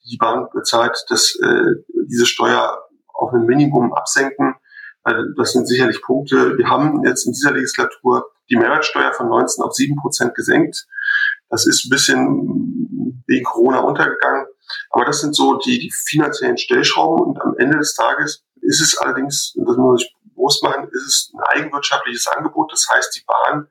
die 0.04 0.11
die 0.11 0.16
Bahn 0.16 0.49
bezahlt, 0.52 1.04
dass 1.09 1.38
äh, 1.40 1.83
diese 2.09 2.26
Steuer 2.26 2.83
auf 3.12 3.33
ein 3.33 3.47
Minimum 3.47 3.92
absenken. 3.92 4.54
Also 5.04 5.23
das 5.37 5.52
sind 5.52 5.66
sicherlich 5.66 6.00
Punkte. 6.02 6.57
Wir 6.57 6.69
haben 6.69 7.04
jetzt 7.04 7.26
in 7.26 7.33
dieser 7.33 7.52
Legislatur 7.52 8.31
die 8.50 8.57
Mehrwertsteuer 8.57 9.12
von 9.12 9.28
19 9.28 9.62
auf 9.64 9.75
7 9.75 9.97
Prozent 9.97 10.35
gesenkt. 10.35 10.87
Das 11.52 11.66
ist 11.66 11.85
ein 11.85 11.90
bisschen 11.90 13.23
wegen 13.26 13.44
Corona 13.44 13.80
untergegangen. 13.80 14.47
Aber 14.90 15.04
das 15.04 15.21
sind 15.21 15.37
so 15.37 15.59
die, 15.59 15.78
die 15.78 15.92
finanziellen 15.92 16.56
Stellschrauben. 16.56 17.26
Und 17.26 17.42
am 17.42 17.54
Ende 17.59 17.76
des 17.78 17.94
Tages 17.94 18.42
ist 18.62 18.80
es 18.80 18.97
allerdings, 18.97 19.52
das 19.54 19.76
muss 19.76 20.02
ich 20.02 20.16
bewusst 20.35 20.62
machen, 20.62 20.88
ist 20.90 21.06
es 21.06 21.32
ein 21.35 21.61
eigenwirtschaftliches 21.61 22.26
Angebot. 22.28 22.73
Das 22.73 22.88
heißt, 22.92 23.14
die 23.14 23.25
Bahn 23.26 23.68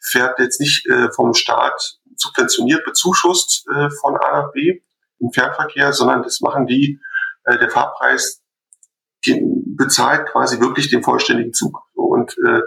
fährt 0.00 0.38
jetzt 0.38 0.60
nicht 0.60 0.86
äh, 0.88 1.10
vom 1.10 1.34
Staat 1.34 1.98
subventioniert, 2.14 2.84
bezuschusst 2.84 3.66
äh, 3.68 3.90
von 4.00 4.16
A 4.16 4.42
nach 4.42 4.52
B 4.52 4.80
im 5.18 5.32
Fernverkehr, 5.32 5.92
sondern 5.92 6.22
das 6.22 6.40
machen 6.40 6.66
die, 6.66 7.00
äh, 7.46 7.58
der 7.58 7.68
Fahrpreis 7.70 8.42
bezahlt 9.76 10.28
quasi 10.28 10.60
wirklich 10.60 10.88
den 10.88 11.02
vollständigen 11.02 11.52
Zug. 11.52 11.80
Und 11.94 12.36
äh, 12.46 12.60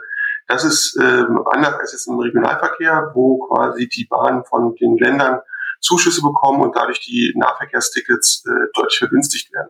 das 0.48 0.64
ist 0.64 0.98
ähm, 1.02 1.44
anders 1.52 1.76
als 1.76 1.92
jetzt 1.92 2.08
im 2.08 2.18
Regionalverkehr, 2.20 3.12
wo 3.14 3.48
quasi 3.48 3.88
die 3.90 4.06
Bahnen 4.06 4.46
von 4.46 4.76
den 4.76 4.98
Ländern 4.98 5.42
Zuschüsse 5.82 6.22
bekommen 6.22 6.62
und 6.62 6.76
dadurch 6.76 7.02
die 7.02 7.34
Nahverkehrstickets 7.36 8.44
äh, 8.48 8.68
deutlich 8.74 8.98
vergünstigt 8.98 9.54
werden. 9.54 9.70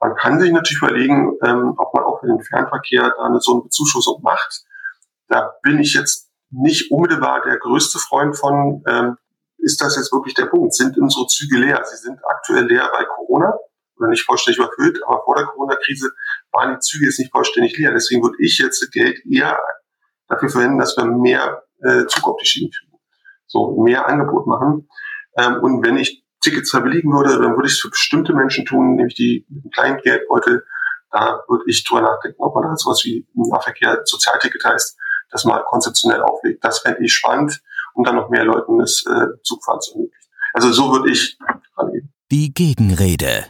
Man 0.00 0.14
kann 0.14 0.40
sich 0.40 0.52
natürlich 0.52 0.82
überlegen, 0.82 1.36
ähm, 1.42 1.74
ob 1.76 1.94
man 1.94 2.04
auch 2.04 2.20
für 2.20 2.26
den 2.26 2.40
Fernverkehr 2.40 3.14
da 3.16 3.24
eine 3.24 3.40
so 3.40 3.54
eine 3.54 3.62
Bezuschussung 3.62 4.20
macht. 4.22 4.62
Da 5.28 5.54
bin 5.62 5.78
ich 5.78 5.94
jetzt 5.94 6.30
nicht 6.50 6.90
unmittelbar 6.90 7.42
der 7.42 7.58
größte 7.58 7.98
Freund 7.98 8.36
von. 8.36 8.82
Ähm, 8.86 9.16
ist 9.58 9.82
das 9.82 9.96
jetzt 9.96 10.12
wirklich 10.12 10.34
der 10.34 10.46
Punkt? 10.46 10.72
Sind 10.74 10.96
unsere 10.98 11.26
Züge 11.26 11.58
leer? 11.58 11.82
Sie 11.84 11.96
sind 11.96 12.20
aktuell 12.24 12.66
leer 12.66 12.88
bei 12.92 13.04
Corona 13.04 13.52
oder 13.96 14.08
nicht 14.08 14.24
vollständig 14.24 14.58
überfüllt, 14.58 15.00
aber 15.04 15.22
vor 15.24 15.34
der 15.34 15.46
Corona-Krise 15.46 16.10
waren 16.52 16.74
die 16.74 16.78
Züge 16.78 17.06
jetzt 17.06 17.18
nicht 17.18 17.32
vollständig 17.32 17.76
leer. 17.76 17.92
Deswegen 17.92 18.22
würde 18.22 18.36
ich 18.38 18.58
jetzt 18.58 18.88
Geld 18.92 19.18
eher 19.26 19.58
dafür 20.28 20.48
verwenden, 20.48 20.78
dass 20.78 20.96
wir 20.96 21.04
mehr 21.04 21.62
äh, 21.82 22.06
Zug 22.06 22.28
auf 22.28 22.36
die 22.40 22.46
Schiene 22.46 22.70
kriegen. 22.70 22.92
So, 23.46 23.82
mehr 23.82 24.06
Angebot 24.06 24.46
machen. 24.46 24.88
Ähm, 25.36 25.56
und 25.62 25.84
wenn 25.84 25.96
ich 25.96 26.24
Tickets 26.40 26.70
verbilligen 26.70 27.12
würde, 27.12 27.40
dann 27.40 27.56
würde 27.56 27.66
ich 27.66 27.74
es 27.74 27.80
für 27.80 27.90
bestimmte 27.90 28.32
Menschen 28.32 28.64
tun, 28.64 28.96
nämlich 28.96 29.14
die 29.14 29.46
mit 29.48 29.64
einem 29.64 29.70
kleinen 29.70 29.98
Geldbeutel. 29.98 30.64
Da 31.10 31.42
würde 31.48 31.64
ich 31.66 31.84
drüber 31.84 32.02
nachdenken, 32.02 32.42
ob 32.42 32.54
man 32.54 32.64
da 32.64 32.76
sowas 32.76 33.02
wie 33.04 33.26
ein 33.34 33.48
Nahverkehr 33.48 34.02
Sozialticket 34.04 34.64
heißt, 34.64 34.96
das 35.30 35.44
mal 35.44 35.62
konzeptionell 35.66 36.20
auflegt. 36.22 36.62
Das 36.64 36.80
fände 36.80 37.02
ich 37.02 37.14
spannend, 37.14 37.60
um 37.94 38.04
dann 38.04 38.16
noch 38.16 38.28
mehr 38.28 38.44
Leuten 38.44 38.78
das 38.78 39.04
äh, 39.06 39.42
Zugfahren 39.42 39.80
zu 39.80 39.92
ermöglichen. 39.92 40.28
Also 40.52 40.72
so 40.72 40.92
würde 40.92 41.10
ich 41.10 41.38
rangehen. 41.76 42.12
Die 42.30 42.52
Gegenrede. 42.52 43.46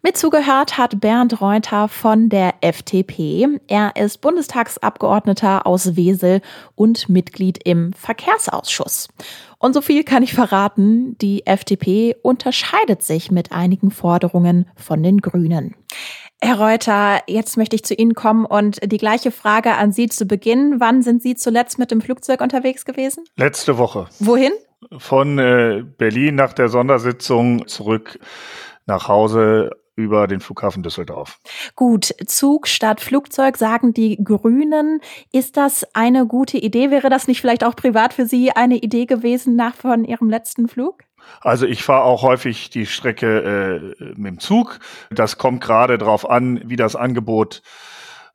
Mit 0.00 0.16
zugehört 0.16 0.78
hat 0.78 1.00
Bernd 1.00 1.40
Reuter 1.40 1.88
von 1.88 2.28
der 2.28 2.54
FDP. 2.60 3.48
Er 3.66 3.96
ist 3.96 4.20
Bundestagsabgeordneter 4.20 5.66
aus 5.66 5.96
Wesel 5.96 6.40
und 6.76 7.08
Mitglied 7.08 7.58
im 7.64 7.92
Verkehrsausschuss. 7.94 9.08
Und 9.58 9.74
so 9.74 9.80
viel 9.80 10.04
kann 10.04 10.22
ich 10.22 10.34
verraten, 10.34 11.18
die 11.18 11.44
FDP 11.46 12.14
unterscheidet 12.22 13.02
sich 13.02 13.32
mit 13.32 13.50
einigen 13.50 13.90
Forderungen 13.90 14.66
von 14.76 15.02
den 15.02 15.18
Grünen. 15.18 15.74
Herr 16.40 16.60
Reuter, 16.60 17.20
jetzt 17.26 17.56
möchte 17.56 17.74
ich 17.74 17.84
zu 17.84 17.94
Ihnen 17.94 18.14
kommen 18.14 18.44
und 18.46 18.78
die 18.84 18.98
gleiche 18.98 19.32
Frage 19.32 19.74
an 19.74 19.90
Sie 19.90 20.08
zu 20.08 20.26
Beginn. 20.26 20.78
Wann 20.78 21.02
sind 21.02 21.22
Sie 21.22 21.34
zuletzt 21.34 21.80
mit 21.80 21.90
dem 21.90 22.00
Flugzeug 22.00 22.40
unterwegs 22.40 22.84
gewesen? 22.84 23.24
Letzte 23.36 23.78
Woche. 23.78 24.06
Wohin? 24.20 24.52
Von 24.96 25.40
äh, 25.40 25.82
Berlin 25.98 26.36
nach 26.36 26.52
der 26.52 26.68
Sondersitzung 26.68 27.66
zurück 27.66 28.20
nach 28.86 29.08
Hause 29.08 29.72
über 29.98 30.28
den 30.28 30.38
Flughafen 30.38 30.84
Düsseldorf. 30.84 31.40
Gut, 31.74 32.14
Zug 32.26 32.68
statt 32.68 33.00
Flugzeug, 33.00 33.56
sagen 33.56 33.92
die 33.92 34.22
Grünen. 34.22 35.00
Ist 35.32 35.56
das 35.56 35.84
eine 35.92 36.24
gute 36.24 36.56
Idee? 36.56 36.92
Wäre 36.92 37.10
das 37.10 37.26
nicht 37.26 37.40
vielleicht 37.40 37.64
auch 37.64 37.74
privat 37.74 38.14
für 38.14 38.24
Sie 38.24 38.52
eine 38.52 38.76
Idee 38.76 39.06
gewesen 39.06 39.56
nach 39.56 39.74
von 39.74 40.04
Ihrem 40.04 40.30
letzten 40.30 40.68
Flug? 40.68 41.02
Also 41.40 41.66
ich 41.66 41.82
fahre 41.82 42.04
auch 42.04 42.22
häufig 42.22 42.70
die 42.70 42.86
Strecke 42.86 43.94
äh, 43.98 44.04
mit 44.16 44.26
dem 44.26 44.38
Zug. 44.38 44.78
Das 45.10 45.36
kommt 45.36 45.62
gerade 45.62 45.98
darauf 45.98 46.30
an, 46.30 46.62
wie 46.64 46.76
das 46.76 46.94
Angebot 46.94 47.62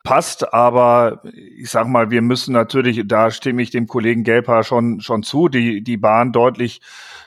passt, 0.03 0.53
aber 0.53 1.21
ich 1.23 1.69
sag 1.69 1.87
mal, 1.87 2.11
wir 2.11 2.21
müssen 2.21 2.53
natürlich, 2.53 3.03
da 3.05 3.31
stimme 3.31 3.61
ich 3.61 3.71
dem 3.71 3.87
Kollegen 3.87 4.23
Gelper 4.23 4.63
schon, 4.63 4.99
schon 4.99 5.23
zu, 5.23 5.47
die, 5.47 5.81
die 5.81 5.97
Bahn 5.97 6.33
deutlich 6.33 6.81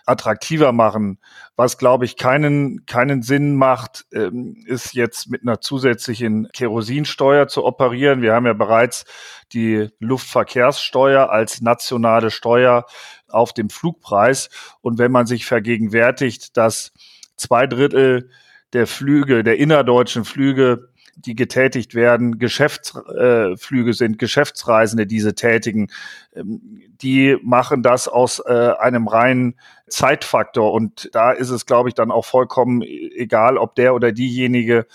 attraktiver 0.05 0.73
machen. 0.73 1.19
Was, 1.57 1.79
glaube 1.79 2.05
ich, 2.05 2.17
keinen, 2.17 2.85
keinen 2.85 3.23
Sinn 3.23 3.57
macht, 3.57 4.05
ähm, 4.13 4.63
ist 4.67 4.95
jetzt 4.95 5.31
mit 5.31 5.43
einer 5.43 5.61
zusätzlichen 5.61 6.49
Kerosinsteuer 6.53 7.49
zu 7.49 7.65
operieren. 7.65 8.21
Wir 8.21 8.35
haben 8.35 8.47
ja 8.47 8.53
bereits 8.53 9.07
die 9.53 9.89
Luftverkehrssteuer 9.99 11.31
als 11.31 11.63
nationale 11.63 12.31
Steuer 12.31 12.85
auf 13.29 13.55
dem 13.55 13.71
Flugpreis. 13.71 14.51
Und 14.83 14.99
wenn 14.99 15.11
man 15.11 15.27
sich 15.27 15.47
vergegenwärtigt, 15.47 16.57
dass 16.59 16.93
zwei 17.37 17.67
Drittel 17.67 18.31
der 18.75 18.87
Flüge, 18.87 19.43
der 19.43 19.57
innerdeutschen 19.57 20.25
Flüge 20.25 20.91
die 21.17 21.35
getätigt 21.35 21.95
werden, 21.95 22.39
Geschäftsflüge 22.39 23.91
äh, 23.91 23.95
sind, 23.95 24.19
Geschäftsreisende 24.19 25.07
diese 25.07 25.35
tätigen, 25.35 25.89
ähm, 26.35 26.83
die 27.01 27.37
machen 27.43 27.83
das 27.83 28.07
aus 28.07 28.41
äh, 28.41 28.73
einem 28.79 29.09
reinen 29.09 29.55
Zeitfaktor. 29.89 30.73
Und 30.73 31.11
da 31.13 31.33
ist 31.33 31.51
es, 31.51 31.67
glaube 31.67 31.89
ich, 31.89 31.95
dann 31.95 32.11
auch 32.11 32.25
vollkommen 32.25 32.83
e-, 32.83 33.11
egal, 33.17 33.57
ob 33.57 33.75
der 33.75 33.95
oder 33.95 34.13
diejenige 34.13 34.87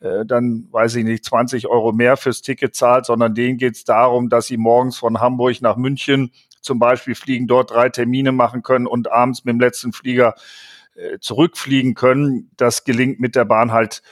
äh, 0.00 0.24
dann, 0.24 0.68
weiß 0.70 0.96
ich 0.96 1.04
nicht, 1.04 1.24
20 1.24 1.68
Euro 1.68 1.92
mehr 1.92 2.16
fürs 2.16 2.42
Ticket 2.42 2.74
zahlt, 2.74 3.06
sondern 3.06 3.34
denen 3.34 3.58
geht 3.58 3.76
es 3.76 3.84
darum, 3.84 4.28
dass 4.28 4.46
sie 4.46 4.56
morgens 4.56 4.98
von 4.98 5.20
Hamburg 5.20 5.60
nach 5.60 5.76
München 5.76 6.32
zum 6.60 6.78
Beispiel 6.78 7.14
fliegen, 7.14 7.46
dort 7.46 7.70
drei 7.70 7.88
Termine 7.88 8.32
machen 8.32 8.62
können 8.62 8.86
und 8.86 9.10
abends 9.10 9.44
mit 9.44 9.54
dem 9.54 9.60
letzten 9.60 9.92
Flieger 9.92 10.34
zurückfliegen 11.20 11.94
können. 11.94 12.50
Das 12.56 12.84
gelingt 12.84 13.20
mit 13.20 13.36
der 13.36 13.44
Bahn 13.44 13.72
halt 13.72 14.02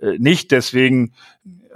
äh, 0.00 0.18
nicht. 0.18 0.50
Deswegen 0.50 1.12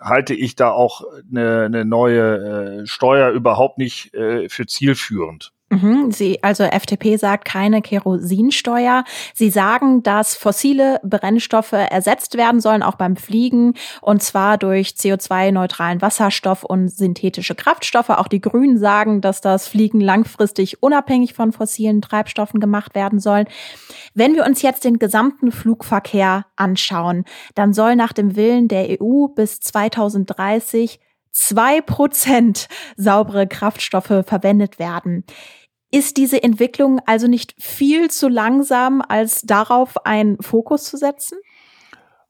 halte 0.01 0.35
ich 0.35 0.57
da 0.57 0.71
auch 0.71 1.03
eine, 1.31 1.65
eine 1.65 1.85
neue 1.85 2.83
äh, 2.83 2.87
Steuer 2.87 3.31
überhaupt 3.31 3.79
nicht 3.79 4.15
äh, 4.15 4.49
für 4.49 4.67
zielführend. 4.67 5.53
Mhm, 5.73 6.11
Sie, 6.11 6.43
also 6.43 6.65
FDP 6.65 7.17
sagt 7.17 7.45
keine 7.45 7.81
Kerosinsteuer. 7.81 9.05
Sie 9.35 9.51
sagen, 9.51 10.03
dass 10.03 10.35
fossile 10.35 10.99
Brennstoffe 11.05 11.71
ersetzt 11.73 12.37
werden 12.37 12.61
sollen, 12.61 12.83
auch 12.83 12.97
beim 12.97 13.15
Fliegen, 13.15 13.75
und 14.01 14.21
zwar 14.21 14.59
durch 14.59 14.89
CO2-neutralen 14.89 16.03
Wasserstoff 16.03 16.65
und 16.65 16.89
synthetische 16.89 17.55
Kraftstoffe. 17.55 18.11
Auch 18.11 18.27
die 18.27 18.41
Grünen 18.41 18.79
sagen, 18.79 19.21
dass 19.21 19.41
das 19.41 19.69
Fliegen 19.69 20.01
langfristig 20.01 20.83
unabhängig 20.83 21.35
von 21.35 21.53
fossilen 21.53 22.03
Treibstoffen 22.03 22.59
gemacht 22.59 22.97
werden 22.97 23.21
soll. 23.21 23.45
Wenn 24.13 24.35
wir 24.35 24.45
uns 24.47 24.63
jetzt 24.63 24.85
den 24.85 24.99
gesamten 24.99 25.53
Flugverkehr 25.53 26.47
anschauen, 26.57 27.25
dann 27.55 27.73
soll 27.73 27.95
nach 27.95 28.13
dem 28.13 28.35
Willen 28.35 28.67
der 28.67 29.01
EU 29.01 29.29
bis 29.29 29.61
2030 29.61 30.99
zwei 31.33 31.81
Prozent 31.81 32.69
saubere 32.97 33.47
Kraftstoffe 33.47 34.25
verwendet 34.27 34.79
werden. 34.79 35.25
Ist 35.91 36.17
diese 36.17 36.43
Entwicklung 36.43 37.01
also 37.07 37.27
nicht 37.27 37.55
viel 37.59 38.11
zu 38.11 38.29
langsam, 38.29 39.03
als 39.07 39.43
darauf 39.43 40.07
einen 40.07 40.41
Fokus 40.41 40.85
zu 40.85 40.97
setzen? 40.97 41.39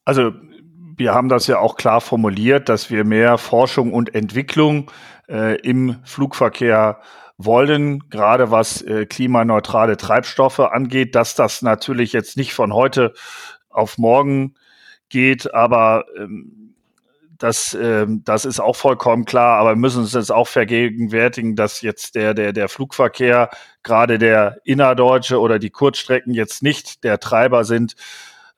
Also 0.04 0.32
wir 0.96 1.14
haben 1.14 1.28
das 1.28 1.46
ja 1.46 1.58
auch 1.58 1.76
klar 1.76 2.00
formuliert, 2.00 2.68
dass 2.68 2.90
wir 2.90 3.04
mehr 3.04 3.38
Forschung 3.38 3.92
und 3.92 4.14
Entwicklung 4.14 4.90
äh, 5.28 5.60
im 5.60 5.96
Flugverkehr 6.04 7.00
wollen, 7.36 8.08
gerade 8.10 8.50
was 8.50 8.82
äh, 8.82 9.06
klimaneutrale 9.06 9.96
Treibstoffe 9.96 10.60
angeht, 10.60 11.14
dass 11.14 11.34
das 11.34 11.62
natürlich 11.62 12.12
jetzt 12.12 12.36
nicht 12.36 12.52
von 12.52 12.74
heute 12.74 13.14
auf 13.70 13.96
morgen 13.96 14.54
geht, 15.08 15.54
aber 15.54 16.04
ähm, 16.18 16.59
das, 17.40 17.73
ähm, 17.75 18.23
das 18.25 18.44
ist 18.44 18.61
auch 18.61 18.76
vollkommen 18.76 19.25
klar, 19.25 19.59
aber 19.59 19.70
wir 19.70 19.76
müssen 19.76 20.02
uns 20.02 20.12
jetzt 20.12 20.30
auch 20.30 20.47
vergegenwärtigen, 20.47 21.56
dass 21.56 21.80
jetzt 21.80 22.14
der, 22.14 22.35
der, 22.35 22.52
der 22.52 22.68
Flugverkehr, 22.68 23.49
gerade 23.82 24.18
der 24.18 24.59
innerdeutsche 24.64 25.40
oder 25.40 25.59
die 25.59 25.70
Kurzstrecken 25.70 26.35
jetzt 26.35 26.62
nicht 26.62 27.02
der 27.02 27.18
Treiber 27.18 27.64
sind, 27.64 27.97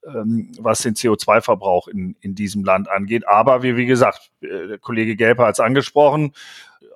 was 0.04 0.80
den 0.80 0.94
CO2-Verbrauch 0.94 1.88
in, 1.88 2.16
in 2.20 2.34
diesem 2.34 2.64
Land 2.64 2.88
angeht. 2.88 3.26
Aber 3.28 3.62
wie, 3.62 3.76
wie 3.76 3.86
gesagt, 3.86 4.30
äh, 4.40 4.66
der 4.68 4.78
Kollege 4.78 5.16
Gelper 5.16 5.46
hat 5.46 5.54
es 5.54 5.60
angesprochen, 5.60 6.32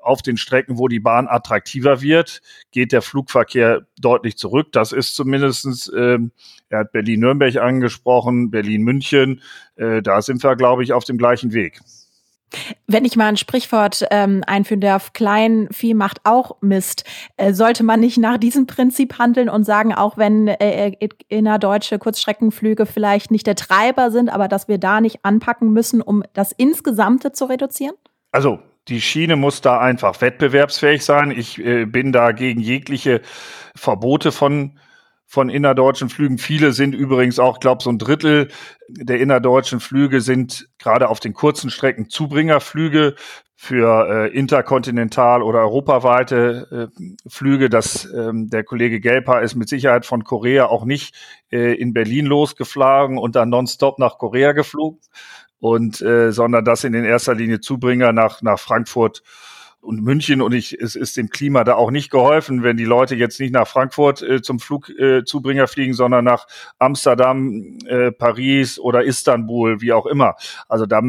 auf 0.03 0.23
den 0.23 0.37
Strecken, 0.37 0.79
wo 0.79 0.87
die 0.87 1.01
Bahn 1.01 1.27
attraktiver 1.27 2.01
wird, 2.01 2.41
geht 2.71 2.93
der 2.93 3.03
Flugverkehr 3.03 3.87
deutlich 4.01 4.39
zurück. 4.39 4.69
Das 4.71 4.93
ist 4.93 5.17
zumindestens, 5.17 5.91
ähm, 5.97 6.31
er 6.69 6.81
hat 6.81 6.93
Berlin-Nürnberg 6.93 7.57
angesprochen, 7.57 8.51
Berlin-München. 8.51 9.43
Äh, 9.75 10.03
da 10.03 10.23
sind 10.23 10.43
wir, 10.45 10.55
glaube 10.55 10.85
ich, 10.85 10.93
auf 10.93 11.05
dem 11.05 11.19
gleichen 11.19 11.53
Weg. 11.53 11.81
Wenn 12.87 13.05
ich 13.05 13.17
mal 13.17 13.27
ein 13.27 13.37
Sprichwort 13.37 14.07
ähm, 14.11 14.43
einführen 14.47 14.81
darf, 14.81 15.13
klein 15.13 15.69
Vieh 15.73 15.95
macht 15.95 16.21
auch 16.25 16.57
Mist, 16.61 17.05
äh, 17.37 17.53
sollte 17.53 17.83
man 17.83 18.01
nicht 18.01 18.19
nach 18.19 18.39
diesem 18.39 18.67
Prinzip 18.67 19.19
handeln 19.19 19.49
und 19.49 19.65
sagen, 19.65 19.93
auch 19.93 20.17
wenn 20.17 20.49
äh, 20.49 20.89
äh 20.89 21.09
innerdeutsche 21.29 21.99
Kurzstreckenflüge 21.99 22.87
vielleicht 22.87 23.31
nicht 23.31 23.47
der 23.47 23.57
Treiber 23.57 24.11
sind, 24.11 24.29
aber 24.29 24.49
dass 24.49 24.69
wir 24.69 24.79
da 24.79 25.01
nicht 25.01 25.25
anpacken 25.25 25.73
müssen, 25.73 26.01
um 26.01 26.23
das 26.35 26.53
Insgesamte 26.53 27.33
zu 27.33 27.47
reduzieren? 27.47 27.95
Also 28.31 28.61
die 28.89 29.01
Schiene 29.01 29.35
muss 29.35 29.61
da 29.61 29.81
einfach 29.81 30.21
wettbewerbsfähig 30.21 31.05
sein. 31.05 31.33
Ich 31.33 31.59
äh, 31.59 31.85
bin 31.87 32.13
da 32.13 32.33
gegen 32.33 32.61
jegliche 32.61 33.21
Verbote 33.75 34.31
von 34.31 34.79
von 35.27 35.51
innerdeutschen 35.51 36.09
Flügen. 36.09 36.39
Viele 36.39 36.73
sind 36.73 36.95
übrigens 36.95 37.39
auch, 37.39 37.59
glaube 37.59 37.83
so 37.83 37.91
ein 37.91 37.99
Drittel 37.99 38.49
der 38.89 39.19
innerdeutschen 39.21 39.81
Flüge 39.81 40.21
sind 40.21 40.69
gerade 40.79 41.09
auf 41.09 41.21
den 41.21 41.35
kurzen 41.35 41.71
Strecken 41.71 42.09
Zubringerflüge 42.09 43.17
für 43.57 44.09
äh, 44.09 44.37
interkontinental 44.37 45.43
oder 45.43 45.61
europaweite 45.61 46.91
äh, 46.99 47.29
Flüge. 47.29 47.69
Das 47.69 48.05
ähm, 48.15 48.49
der 48.51 48.65
Kollege 48.65 49.01
Gelper 49.01 49.43
ist 49.43 49.57
mit 49.57 49.69
Sicherheit 49.69 50.07
von 50.07 50.25
Korea 50.25 50.67
auch 50.67 50.85
nicht 50.85 51.15
äh, 51.51 51.75
in 51.75 51.93
Berlin 51.93 52.27
losgeflogen 52.27 53.19
und 53.19 53.35
dann 53.35 53.49
nonstop 53.49 53.99
nach 53.99 54.19
Korea 54.19 54.53
geflogen 54.53 55.01
und 55.59 56.01
äh, 56.03 56.33
sondern 56.33 56.65
das 56.65 56.85
in 56.85 56.95
erster 56.95 57.35
Linie 57.35 57.61
Zubringer 57.61 58.13
nach 58.13 58.43
nach 58.43 58.61
Frankfurt 58.61 59.23
und 59.81 60.03
München 60.03 60.43
und 60.43 60.53
ich, 60.53 60.73
es 60.81 60.97
ist 60.97 61.17
dem 61.17 61.31
Klima 61.31 61.63
da 61.65 61.75
auch 61.75 61.91
nicht 61.91 62.11
geholfen, 62.11 62.63
wenn 62.63 62.77
die 62.77 62.85
Leute 62.85 63.15
jetzt 63.15 63.39
nicht 63.39 63.53
nach 63.53 63.69
Frankfurt 63.69 64.21
äh, 64.23 64.43
zum 64.43 64.59
Flugzubringer 64.59 65.65
äh, 65.65 65.69
fliegen, 65.69 65.95
sondern 65.95 66.25
nach 66.25 66.47
Amsterdam, 66.79 67.79
äh, 67.87 68.11
Paris 68.11 68.79
oder 68.79 69.05
Istanbul, 69.05 69.81
wie 69.81 69.93
auch 69.93 70.07
immer. 70.07 70.35
Also 70.69 70.87
da, 70.87 71.01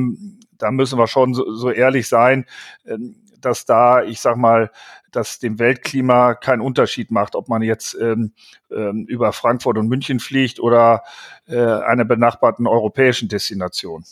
da 0.57 0.71
müssen 0.71 0.99
wir 0.99 1.07
schon 1.07 1.33
so, 1.33 1.53
so 1.55 1.71
ehrlich 1.71 2.07
sein, 2.07 2.45
äh, 2.85 2.97
dass 3.41 3.65
da, 3.65 4.03
ich 4.03 4.19
sag 4.19 4.37
mal, 4.37 4.71
dass 5.11 5.39
dem 5.39 5.57
Weltklima 5.59 6.35
keinen 6.35 6.61
Unterschied 6.61 7.11
macht, 7.11 7.35
ob 7.35 7.49
man 7.49 7.61
jetzt 7.61 7.97
ähm, 7.99 8.33
ähm, 8.69 9.05
über 9.07 9.31
Frankfurt 9.31 9.77
und 9.77 9.87
München 9.87 10.19
fliegt 10.19 10.59
oder 10.59 11.03
äh, 11.47 11.57
einer 11.57 12.05
benachbarten 12.05 12.67
europäischen 12.67 13.29
Destination. 13.29 14.03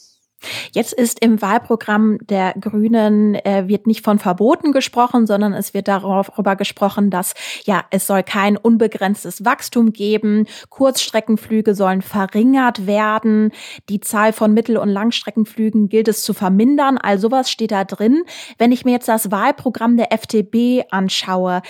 Jetzt 0.74 0.94
ist 0.94 1.22
im 1.22 1.42
Wahlprogramm 1.42 2.18
der 2.22 2.54
Grünen 2.60 3.36
äh, 3.36 3.68
wird 3.68 3.88
nicht 3.88 4.04
von 4.04 4.20
Verboten 4.20 4.72
gesprochen, 4.72 5.26
sondern 5.26 5.54
es 5.54 5.74
wird 5.74 5.88
darüber 5.88 6.56
gesprochen, 6.56 7.10
dass 7.10 7.34
ja 7.64 7.86
es 7.92 8.08
soll 8.08 8.24
kein 8.24 8.58
unbegrenztes 8.58 9.46
Wachstum 9.46 9.94
geben, 9.94 10.46
Kurzstreckenflüge 10.70 11.76
sollen 11.76 12.02
verringert 12.02 12.86
werden, 12.86 13.52
die 13.90 14.02
Zahl 14.02 14.34
von 14.34 14.54
Mittel- 14.54 14.78
und 14.78 14.90
Langstreckenflügen 14.90 15.90
gilt 15.90 16.08
es 16.08 16.24
zu 16.24 16.34
vermindern. 16.34 16.98
All 16.98 17.20
sowas 17.20 17.50
steht 17.50 17.72
da 17.72 17.84
drin. 17.86 18.24
Wenn 18.58 18.72
ich 18.72 18.86
mir 18.86 18.92
jetzt 18.92 19.08
das 19.08 19.32
Wahlprogramm 19.32 19.98
der 19.98 20.14
FDP 20.14 20.84
anschaue, 20.92 21.62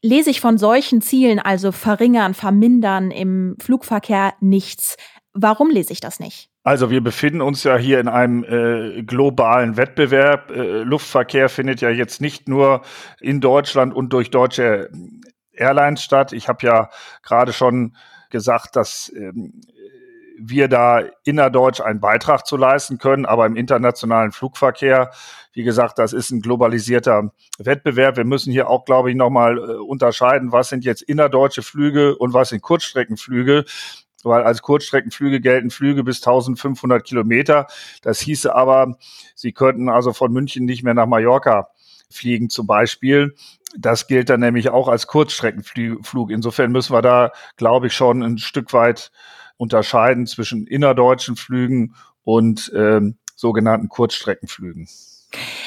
lese 0.00 0.30
ich 0.30 0.40
von 0.40 0.58
solchen 0.58 1.02
Zielen, 1.02 1.38
also 1.38 1.72
verringern, 1.72 2.34
vermindern 2.34 3.10
im 3.10 3.56
Flugverkehr 3.60 4.34
nichts. 4.40 4.96
Warum 5.32 5.70
lese 5.70 5.92
ich 5.92 6.00
das 6.00 6.20
nicht? 6.20 6.51
Also 6.64 6.90
wir 6.90 7.02
befinden 7.02 7.40
uns 7.40 7.64
ja 7.64 7.76
hier 7.76 7.98
in 7.98 8.08
einem 8.08 8.44
äh, 8.44 9.02
globalen 9.02 9.76
Wettbewerb. 9.76 10.50
Äh, 10.50 10.82
Luftverkehr 10.82 11.48
findet 11.48 11.80
ja 11.80 11.90
jetzt 11.90 12.20
nicht 12.20 12.48
nur 12.48 12.82
in 13.20 13.40
Deutschland 13.40 13.92
und 13.92 14.12
durch 14.12 14.30
deutsche 14.30 14.88
Airlines 15.52 16.02
statt. 16.02 16.32
Ich 16.32 16.48
habe 16.48 16.64
ja 16.64 16.90
gerade 17.22 17.52
schon 17.52 17.96
gesagt, 18.30 18.76
dass 18.76 19.12
ähm, 19.14 19.60
wir 20.38 20.68
da 20.68 21.02
innerdeutsch 21.24 21.80
einen 21.80 22.00
Beitrag 22.00 22.46
zu 22.46 22.56
leisten 22.56 22.98
können, 22.98 23.26
aber 23.26 23.46
im 23.46 23.56
internationalen 23.56 24.32
Flugverkehr, 24.32 25.10
wie 25.52 25.62
gesagt, 25.64 25.98
das 25.98 26.12
ist 26.12 26.30
ein 26.30 26.40
globalisierter 26.40 27.32
Wettbewerb. 27.58 28.16
Wir 28.16 28.24
müssen 28.24 28.52
hier 28.52 28.68
auch, 28.70 28.84
glaube 28.84 29.10
ich, 29.10 29.16
nochmal 29.16 29.58
äh, 29.58 29.62
unterscheiden, 29.74 30.52
was 30.52 30.68
sind 30.68 30.84
jetzt 30.84 31.02
innerdeutsche 31.02 31.62
Flüge 31.62 32.16
und 32.16 32.34
was 32.34 32.50
sind 32.50 32.62
Kurzstreckenflüge 32.62 33.64
weil 34.24 34.42
als 34.42 34.62
Kurzstreckenflüge 34.62 35.40
gelten 35.40 35.70
Flüge 35.70 36.04
bis 36.04 36.18
1500 36.18 37.04
Kilometer. 37.04 37.66
Das 38.02 38.20
hieße 38.20 38.54
aber, 38.54 38.96
sie 39.34 39.52
könnten 39.52 39.88
also 39.88 40.12
von 40.12 40.32
München 40.32 40.64
nicht 40.64 40.82
mehr 40.82 40.94
nach 40.94 41.06
Mallorca 41.06 41.68
fliegen 42.10 42.50
zum 42.50 42.66
Beispiel. 42.66 43.34
Das 43.76 44.06
gilt 44.06 44.28
dann 44.28 44.40
nämlich 44.40 44.68
auch 44.68 44.88
als 44.88 45.06
Kurzstreckenflug. 45.06 46.30
Insofern 46.30 46.72
müssen 46.72 46.94
wir 46.94 47.02
da, 47.02 47.32
glaube 47.56 47.86
ich, 47.86 47.94
schon 47.94 48.22
ein 48.22 48.38
Stück 48.38 48.72
weit 48.72 49.10
unterscheiden 49.56 50.26
zwischen 50.26 50.66
innerdeutschen 50.66 51.36
Flügen 51.36 51.94
und 52.24 52.70
ähm, 52.74 53.16
sogenannten 53.34 53.88
Kurzstreckenflügen. 53.88 54.88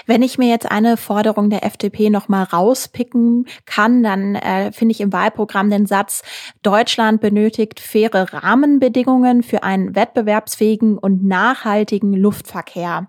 Wenn 0.06 0.22
ich 0.22 0.38
mir 0.38 0.50
jetzt 0.50 0.70
eine 0.70 0.98
Forderung 0.98 1.50
der 1.50 1.66
FDP 1.66 2.10
noch 2.10 2.28
mal 2.28 2.44
rauspicken 2.44 3.48
kann, 3.66 4.04
dann 4.04 4.36
äh, 4.36 4.72
finde 4.72 4.92
ich 4.94 5.02
im 5.02 5.14
Wahlprogramm 5.14 5.70
den 5.70 5.86
Satz: 5.86 6.24
Deutschland 6.62 7.22
benötigt 7.22 7.80
faire 7.80 8.34
Rahmenbedingungen 8.34 9.44
für 9.44 9.64
einen 9.64 9.96
wettbewerbsfähigen 9.96 10.98
und 10.98 11.24
nachhaltigen 11.24 12.14
Luftverkehr. 12.14 13.08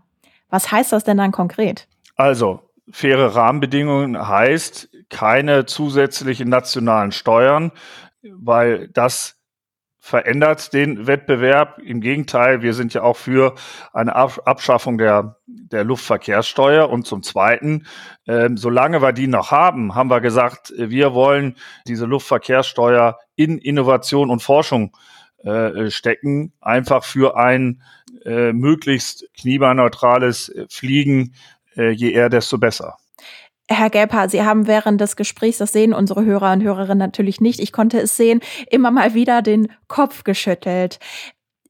Was 0.51 0.71
heißt 0.71 0.93
das 0.93 1.05
denn 1.05 1.19
dann 1.19 1.33
konkret? 1.33 1.89
Also 2.17 2.61
faire 2.91 3.35
Rahmenbedingungen 3.35 4.29
heißt 4.29 4.89
keine 5.11 5.67
zusätzlichen 5.67 6.49
nationalen 6.49 7.13
Steuern, 7.13 7.73
weil 8.23 8.89
das 8.89 9.36
verändert 10.07 10.73
den 10.73 11.09
Wettbewerb. 11.09 11.81
Im 11.81 12.01
Gegenteil, 12.01 12.63
wir 12.63 12.75
sind 12.75 12.95
ja 12.95 13.03
auch 13.03 13.17
für 13.17 13.57
eine 13.93 14.15
Abschaffung 14.15 14.99
der, 14.99 15.37
der 15.47 15.83
Luftverkehrssteuer. 15.83 16.89
Und 16.89 17.09
zum 17.09 17.25
Zweiten, 17.25 17.87
äh, 18.27 18.49
solange 18.55 19.03
wir 19.03 19.13
die 19.13 19.27
noch 19.27 19.51
haben, 19.51 19.97
haben 19.97 20.09
wir 20.09 20.21
gesagt, 20.21 20.73
wir 20.77 21.13
wollen 21.13 21.57
diese 21.89 22.07
Luftverkehrssteuer 22.07 23.19
in 23.35 23.59
Innovation 23.59 24.31
und 24.31 24.45
Forschung 24.45 24.97
äh, 25.43 25.91
stecken, 25.91 26.53
einfach 26.61 27.03
für 27.03 27.37
ein 27.37 27.83
äh, 28.25 28.53
möglichst 28.53 29.27
klimaneutrales 29.37 30.55
Fliegen, 30.71 31.35
äh, 31.77 31.91
je 31.91 32.13
eher, 32.13 32.29
desto 32.29 32.59
besser. 32.59 32.97
Herr 33.69 33.91
Gelper, 33.91 34.29
Sie 34.29 34.45
haben 34.45 34.67
während 34.67 35.01
des 35.01 35.17
Gesprächs, 35.17 35.59
das 35.59 35.73
sehen 35.73 35.93
unsere 35.93 36.25
Hörer 36.25 36.53
und 36.53 36.63
Hörerinnen 36.63 36.99
natürlich 36.99 37.41
nicht, 37.41 37.59
ich 37.59 37.73
konnte 37.73 38.01
es 38.01 38.17
sehen, 38.17 38.41
immer 38.71 38.91
mal 38.91 39.15
wieder 39.15 39.43
den 39.43 39.73
Kopf 39.89 40.23
geschüttelt. 40.23 41.01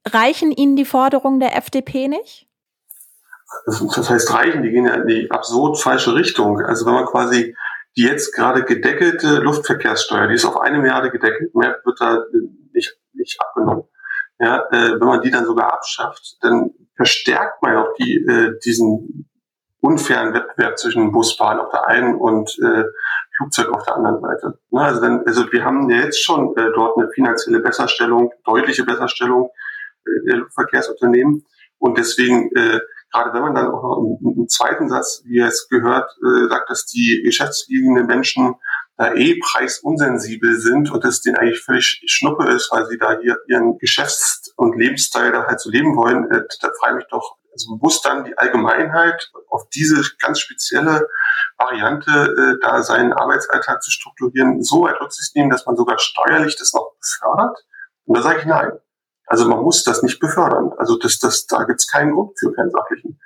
Reichen 0.07 0.53
Ihnen 0.53 0.77
die 0.77 0.85
Forderungen 0.85 1.41
der 1.41 1.57
FDP 1.57 2.09
nicht? 2.09 2.47
Das 3.65 4.11
heißt 4.11 4.33
reichen, 4.35 4.63
die 4.63 4.71
gehen 4.71 4.87
ja 4.87 4.95
in 4.95 5.07
die 5.07 5.31
absurd 5.31 5.81
falsche 5.81 6.15
Richtung. 6.15 6.61
Also 6.61 6.85
wenn 6.85 6.95
man 6.95 7.07
quasi 7.07 7.55
die 7.97 8.03
jetzt 8.03 8.35
gerade 8.35 8.65
gedeckelte 8.65 9.39
Luftverkehrssteuer, 9.39 10.29
die 10.29 10.35
ist 10.35 10.45
auf 10.45 10.61
eine 10.61 10.79
Milliarde 10.79 11.11
gedeckelt, 11.11 11.55
mehr 11.55 11.81
wird 11.85 12.01
da 12.01 12.25
nicht, 12.73 12.99
nicht 13.15 13.41
abgenommen. 13.41 13.85
Ja, 14.39 14.65
äh, 14.71 15.01
wenn 15.01 15.07
man 15.07 15.23
die 15.23 15.31
dann 15.31 15.47
sogar 15.47 15.73
abschafft, 15.73 16.37
dann 16.43 16.73
verstärkt 16.95 17.63
man 17.63 17.77
auch 17.77 17.95
die, 17.99 18.17
äh, 18.17 18.59
diesen 18.65 19.31
unfairen 19.81 20.35
Wettbewerb 20.35 20.79
zwischen 20.79 21.13
Busbahn 21.13 21.61
auf 21.61 21.71
der 21.71 21.87
einen 21.87 22.17
und 22.17 22.51
äh, 22.63 22.85
Flugzeug 23.37 23.69
auf 23.71 23.85
der 23.85 23.97
anderen 23.97 24.21
Seite. 24.21 24.59
Na, 24.71 24.87
also, 24.87 25.03
wenn, 25.03 25.27
also 25.27 25.53
wir 25.53 25.65
haben 25.65 25.89
ja 25.91 25.99
jetzt 25.99 26.23
schon 26.23 26.57
äh, 26.57 26.71
dort 26.75 26.97
eine 26.97 27.09
finanzielle 27.11 27.61
Besserstellung, 27.61 28.33
deutliche 28.45 28.85
Besserstellung 28.85 29.51
äh, 30.05 30.31
der 30.31 30.37
Luftverkehrsunternehmen. 30.39 31.45
Und 31.79 31.99
deswegen, 31.99 32.51
äh, 32.57 32.81
gerade 33.13 33.35
wenn 33.35 33.43
man 33.43 33.55
dann 33.55 33.69
auch 33.69 33.83
noch 33.83 33.99
im, 33.99 34.41
im 34.41 34.49
zweiten 34.49 34.89
Satz, 34.89 35.23
wie 35.27 35.41
es 35.41 35.69
gehört, 35.69 36.11
äh, 36.25 36.49
sagt, 36.49 36.71
dass 36.71 36.87
die 36.87 37.23
geschäftsliegenden 37.25 38.07
Menschen 38.07 38.55
da 38.97 39.13
eh 39.13 39.39
preisunsensibel 39.39 40.59
sind 40.59 40.91
und 40.91 41.05
es 41.05 41.21
denen 41.21 41.37
eigentlich 41.37 41.63
völlig 41.63 42.03
Schnuppe 42.07 42.49
ist, 42.49 42.73
weil 42.73 42.87
sie 42.87 42.97
da 42.97 43.19
hier 43.21 43.37
ihren 43.47 43.77
Geschäfts- 43.79 44.55
und 44.57 44.79
Lebensstil 44.79 45.33
da 45.33 45.47
halt 45.47 45.61
so 45.61 45.71
leben 45.71 45.97
wollen, 45.97 46.31
äh, 46.31 46.43
da 46.63 46.71
frage 46.81 46.95
ich 46.95 47.05
mich 47.05 47.11
doch, 47.11 47.37
also 47.57 47.79
muss 47.81 48.03
dann 48.03 48.25
die 48.25 48.37
Allgemeinheit 48.37 49.31
auf 49.49 49.69
diese 49.71 50.03
ganz 50.21 50.41
spezielle 50.41 51.09
Variante, 51.57 52.11
äh, 52.11 52.59
da 52.61 52.83
seinen 52.83 53.15
Arbeitsalltag 53.15 53.83
zu 53.83 53.91
strukturieren, 53.91 54.63
so 54.63 54.83
weit 54.83 55.01
Rücksicht 55.01 55.35
nehmen, 55.35 55.49
dass 55.49 55.65
man 55.65 55.77
sogar 55.77 55.99
steuerlich 55.99 56.57
das 56.57 56.75
noch 56.75 56.93
befördert? 57.01 57.65
Und 58.05 58.19
da 58.19 58.23
sage 58.23 58.41
ich 58.41 58.45
nein. 58.45 58.73
Also 59.27 59.49
man 59.49 59.61
muss 59.61 59.85
das 59.85 60.03
nicht 60.03 60.21
befördern. 60.21 60.73
Also 60.77 60.99
das, 60.99 61.19
das, 61.19 61.47
da 61.47 61.65
gibt 61.65 61.81
es 61.81 61.91
keinen 61.91 62.13
Grund 62.13 62.39
für, 62.39 62.53
keinen 62.53 62.71
sachlichen. 62.71 63.19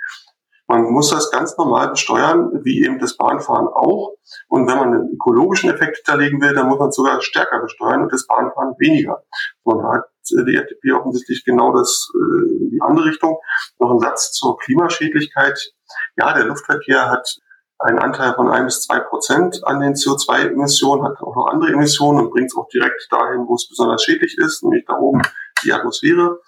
Man 0.71 0.85
muss 0.85 1.11
das 1.11 1.33
ganz 1.33 1.57
normal 1.59 1.89
besteuern, 1.89 2.61
wie 2.63 2.85
eben 2.85 3.01
das 3.01 3.17
Bahnfahren 3.17 3.67
auch. 3.67 4.15
Und 4.47 4.69
wenn 4.69 4.77
man 4.77 4.95
einen 4.95 5.15
ökologischen 5.15 5.69
Effekt 5.69 5.97
hinterlegen 5.97 6.41
will, 6.41 6.55
dann 6.55 6.69
muss 6.69 6.79
man 6.79 6.93
sogar 6.93 7.21
stärker 7.23 7.59
besteuern 7.59 8.03
und 8.05 8.13
das 8.13 8.25
Bahnfahren 8.29 8.77
weniger. 8.79 9.25
Und 9.65 9.83
da 9.83 9.95
hat 9.95 10.05
die 10.31 10.55
FDP 10.55 10.93
offensichtlich 10.93 11.45
genau 11.45 11.73
das, 11.73 12.09
äh, 12.15 12.71
die 12.71 12.79
andere 12.83 13.07
Richtung. 13.07 13.37
Noch 13.81 13.91
ein 13.91 13.99
Satz 13.99 14.31
zur 14.31 14.59
Klimaschädlichkeit. 14.59 15.73
Ja, 16.17 16.35
der 16.35 16.45
Luftverkehr 16.45 17.11
hat 17.11 17.41
einen 17.81 17.99
Anteil 17.99 18.35
von 18.35 18.49
ein 18.49 18.67
bis 18.67 18.83
zwei 18.83 19.01
Prozent 19.01 19.63
an 19.65 19.81
den 19.81 19.95
CO2-Emissionen, 19.95 21.03
hat 21.03 21.21
auch 21.21 21.35
noch 21.35 21.49
andere 21.49 21.73
Emissionen 21.73 22.21
und 22.21 22.31
bringt 22.31 22.47
es 22.47 22.57
auch 22.57 22.69
direkt 22.69 23.09
dahin, 23.11 23.45
wo 23.49 23.57
es 23.57 23.69
besonders 23.69 24.05
schädlich 24.05 24.39
ist, 24.39 24.63
nämlich 24.63 24.85
da 24.87 24.95
oben 24.95 25.23
die 25.65 25.73
Atmosphäre. 25.73 26.39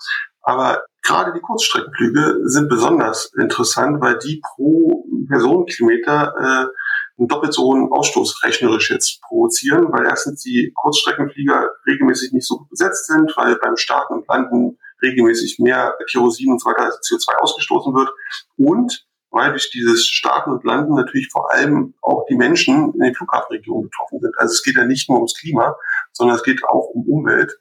Aber 0.42 0.84
gerade 1.02 1.32
die 1.32 1.40
Kurzstreckenflüge 1.40 2.40
sind 2.44 2.68
besonders 2.68 3.32
interessant, 3.38 4.00
weil 4.00 4.18
die 4.18 4.40
pro 4.40 5.04
Personenkilometer 5.28 6.34
äh, 6.38 6.66
einen 7.18 7.28
doppelt 7.28 7.52
so 7.52 7.64
hohen 7.64 7.90
Ausstoß 7.92 8.42
rechnerisch 8.44 8.90
jetzt 8.90 9.20
provozieren, 9.22 9.92
weil 9.92 10.06
erstens 10.06 10.42
die 10.42 10.72
Kurzstreckenflieger 10.74 11.70
regelmäßig 11.86 12.32
nicht 12.32 12.46
so 12.46 12.58
gut 12.58 12.70
besetzt 12.70 13.06
sind, 13.06 13.32
weil 13.36 13.56
beim 13.56 13.76
Starten 13.76 14.14
und 14.14 14.28
Landen 14.28 14.78
regelmäßig 15.02 15.58
mehr 15.58 15.94
Kerosin 16.10 16.52
und 16.52 16.60
so 16.60 16.70
weiter 16.70 16.84
als 16.84 17.00
CO2 17.00 17.36
ausgestoßen 17.36 17.94
wird 17.94 18.10
und 18.56 19.06
weil 19.30 19.50
durch 19.50 19.70
dieses 19.70 20.06
Starten 20.06 20.52
und 20.52 20.64
Landen 20.64 20.94
natürlich 20.94 21.28
vor 21.30 21.52
allem 21.52 21.94
auch 22.02 22.26
die 22.28 22.36
Menschen 22.36 22.92
in 22.94 23.00
den 23.00 23.14
Flughafenregionen 23.14 23.88
betroffen 23.88 24.20
sind. 24.20 24.34
Also 24.38 24.52
es 24.52 24.62
geht 24.62 24.76
ja 24.76 24.84
nicht 24.84 25.08
nur 25.08 25.18
ums 25.18 25.34
Klima, 25.38 25.76
sondern 26.12 26.36
es 26.36 26.42
geht 26.42 26.62
auch 26.64 26.88
um 26.92 27.08
Umwelt. 27.08 27.58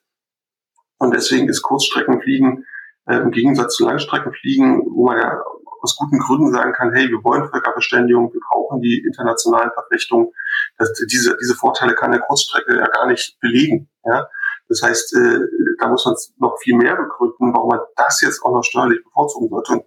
Und 0.97 1.13
deswegen 1.13 1.47
ist 1.47 1.61
Kurzstreckenfliegen 1.61 2.65
äh, 3.07 3.17
im 3.17 3.31
Gegensatz 3.31 3.75
zu 3.75 3.85
Langstreckenfliegen, 3.85 4.81
wo 4.85 5.05
man 5.05 5.17
ja 5.17 5.41
aus 5.81 5.95
guten 5.95 6.19
Gründen 6.19 6.51
sagen 6.51 6.73
kann, 6.73 6.93
hey, 6.93 7.09
wir 7.09 7.23
wollen 7.23 7.49
Völkerverständigung, 7.49 8.31
wir 8.31 8.41
brauchen 8.49 8.81
die 8.81 9.03
internationalen 9.05 9.71
Verflechtungen. 9.73 10.31
Das, 10.77 10.93
diese, 11.11 11.35
diese 11.41 11.55
Vorteile 11.55 11.95
kann 11.95 12.11
der 12.11 12.21
Kurzstrecke 12.21 12.77
ja 12.77 12.87
gar 12.87 13.07
nicht 13.07 13.39
belegen. 13.39 13.89
Ja? 14.05 14.27
Das 14.69 14.81
heißt, 14.83 15.15
äh, 15.15 15.39
da 15.79 15.87
muss 15.87 16.05
man 16.05 16.15
noch 16.37 16.57
viel 16.59 16.75
mehr 16.75 16.95
begründen, 16.95 17.53
warum 17.53 17.69
man 17.69 17.79
das 17.95 18.21
jetzt 18.21 18.43
auch 18.43 18.51
noch 18.51 18.63
steuerlich 18.63 19.03
bevorzugen 19.03 19.49
sollte. 19.49 19.73
Und 19.73 19.85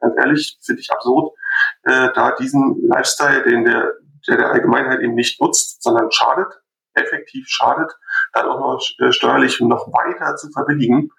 ganz 0.00 0.14
ehrlich, 0.16 0.58
finde 0.64 0.80
ich 0.80 0.90
absurd, 0.90 1.34
äh, 1.82 2.08
da 2.14 2.34
diesen 2.36 2.80
Lifestyle, 2.86 3.42
den 3.42 3.64
der, 3.64 3.92
der 4.28 4.36
der 4.36 4.50
Allgemeinheit 4.50 5.00
eben 5.00 5.14
nicht 5.14 5.40
nutzt, 5.40 5.82
sondern 5.82 6.10
schadet, 6.10 6.62
effektiv 6.94 7.46
schadet, 7.48 7.92
dann 8.32 8.48
auch 8.48 8.60
noch 8.60 8.82
äh, 9.00 9.12
steuerlich 9.12 9.60
noch 9.60 9.88
weiter 9.92 10.36
zu 10.36 10.50
verbilligen, 10.50 11.10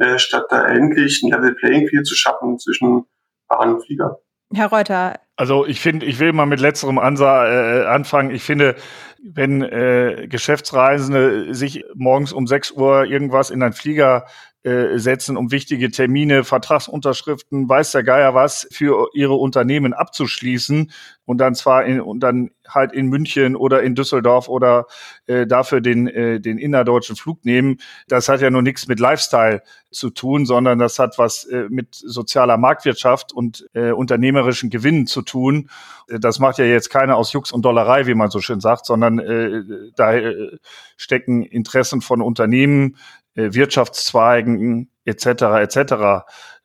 äh, 0.00 0.18
statt 0.18 0.46
da 0.50 0.66
endlich 0.66 1.22
ein 1.22 1.30
Level 1.30 1.54
Playing 1.54 1.88
Field 1.88 2.06
zu 2.06 2.14
schaffen 2.14 2.58
zwischen 2.58 3.04
Bahn 3.48 3.80
Flieger. 3.80 4.18
Herr 4.52 4.68
Reuter. 4.68 5.20
Also 5.36 5.64
ich 5.64 5.80
finde, 5.80 6.06
ich 6.06 6.18
will 6.18 6.32
mal 6.32 6.46
mit 6.46 6.60
letzterem 6.60 6.98
Ansa 6.98 7.46
äh, 7.46 7.86
anfangen. 7.86 8.30
Ich 8.30 8.42
finde, 8.42 8.74
wenn 9.22 9.62
äh, 9.62 10.26
Geschäftsreisende 10.28 11.54
sich 11.54 11.84
morgens 11.94 12.32
um 12.32 12.46
6 12.46 12.72
Uhr 12.72 13.04
irgendwas 13.04 13.50
in 13.50 13.62
einen 13.62 13.72
Flieger 13.72 14.26
äh, 14.62 14.98
setzen, 14.98 15.38
um 15.38 15.52
wichtige 15.52 15.90
Termine, 15.90 16.44
Vertragsunterschriften, 16.44 17.66
weiß 17.68 17.92
der 17.92 18.02
Geier 18.02 18.34
was, 18.34 18.68
für 18.70 19.08
ihre 19.14 19.34
Unternehmen 19.34 19.94
abzuschließen 19.94 20.90
und 21.24 21.38
dann 21.38 21.54
zwar 21.54 21.84
in, 21.84 22.00
und 22.00 22.20
dann 22.20 22.50
halt 22.68 22.92
in 22.92 23.06
München 23.06 23.56
oder 23.56 23.82
in 23.82 23.94
Düsseldorf 23.94 24.48
oder 24.48 24.86
äh, 25.26 25.46
dafür 25.46 25.80
den, 25.80 26.08
äh, 26.08 26.40
den 26.40 26.58
innerdeutschen 26.58 27.16
Flug 27.16 27.44
nehmen. 27.44 27.78
Das 28.08 28.28
hat 28.28 28.40
ja 28.40 28.50
nur 28.50 28.62
nichts 28.62 28.86
mit 28.88 29.00
Lifestyle 29.00 29.62
zu 29.90 30.10
tun, 30.10 30.44
sondern 30.44 30.78
das 30.78 30.98
hat 30.98 31.18
was 31.18 31.44
äh, 31.44 31.66
mit 31.70 31.94
sozialer 31.94 32.56
Marktwirtschaft 32.56 33.32
und 33.32 33.66
äh, 33.74 33.92
unternehmerischen 33.92 34.70
Gewinnen 34.70 35.06
zu 35.06 35.22
tun. 35.22 35.70
Äh, 36.08 36.18
das 36.18 36.38
macht 36.38 36.58
ja 36.58 36.64
jetzt 36.64 36.90
keiner 36.90 37.16
aus 37.16 37.32
Jux 37.32 37.52
und 37.52 37.64
Dollerei, 37.64 38.06
wie 38.06 38.14
man 38.14 38.30
so 38.30 38.40
schön 38.40 38.60
sagt, 38.60 38.86
sondern 38.86 39.09
äh, 39.18 39.62
da 39.96 40.14
äh, 40.14 40.58
stecken 40.96 41.42
Interessen 41.42 42.00
von 42.00 42.22
Unternehmen, 42.22 42.96
äh, 43.34 43.52
Wirtschaftszweigen 43.52 44.90
etc. 45.04 45.26
etc. 45.60 46.24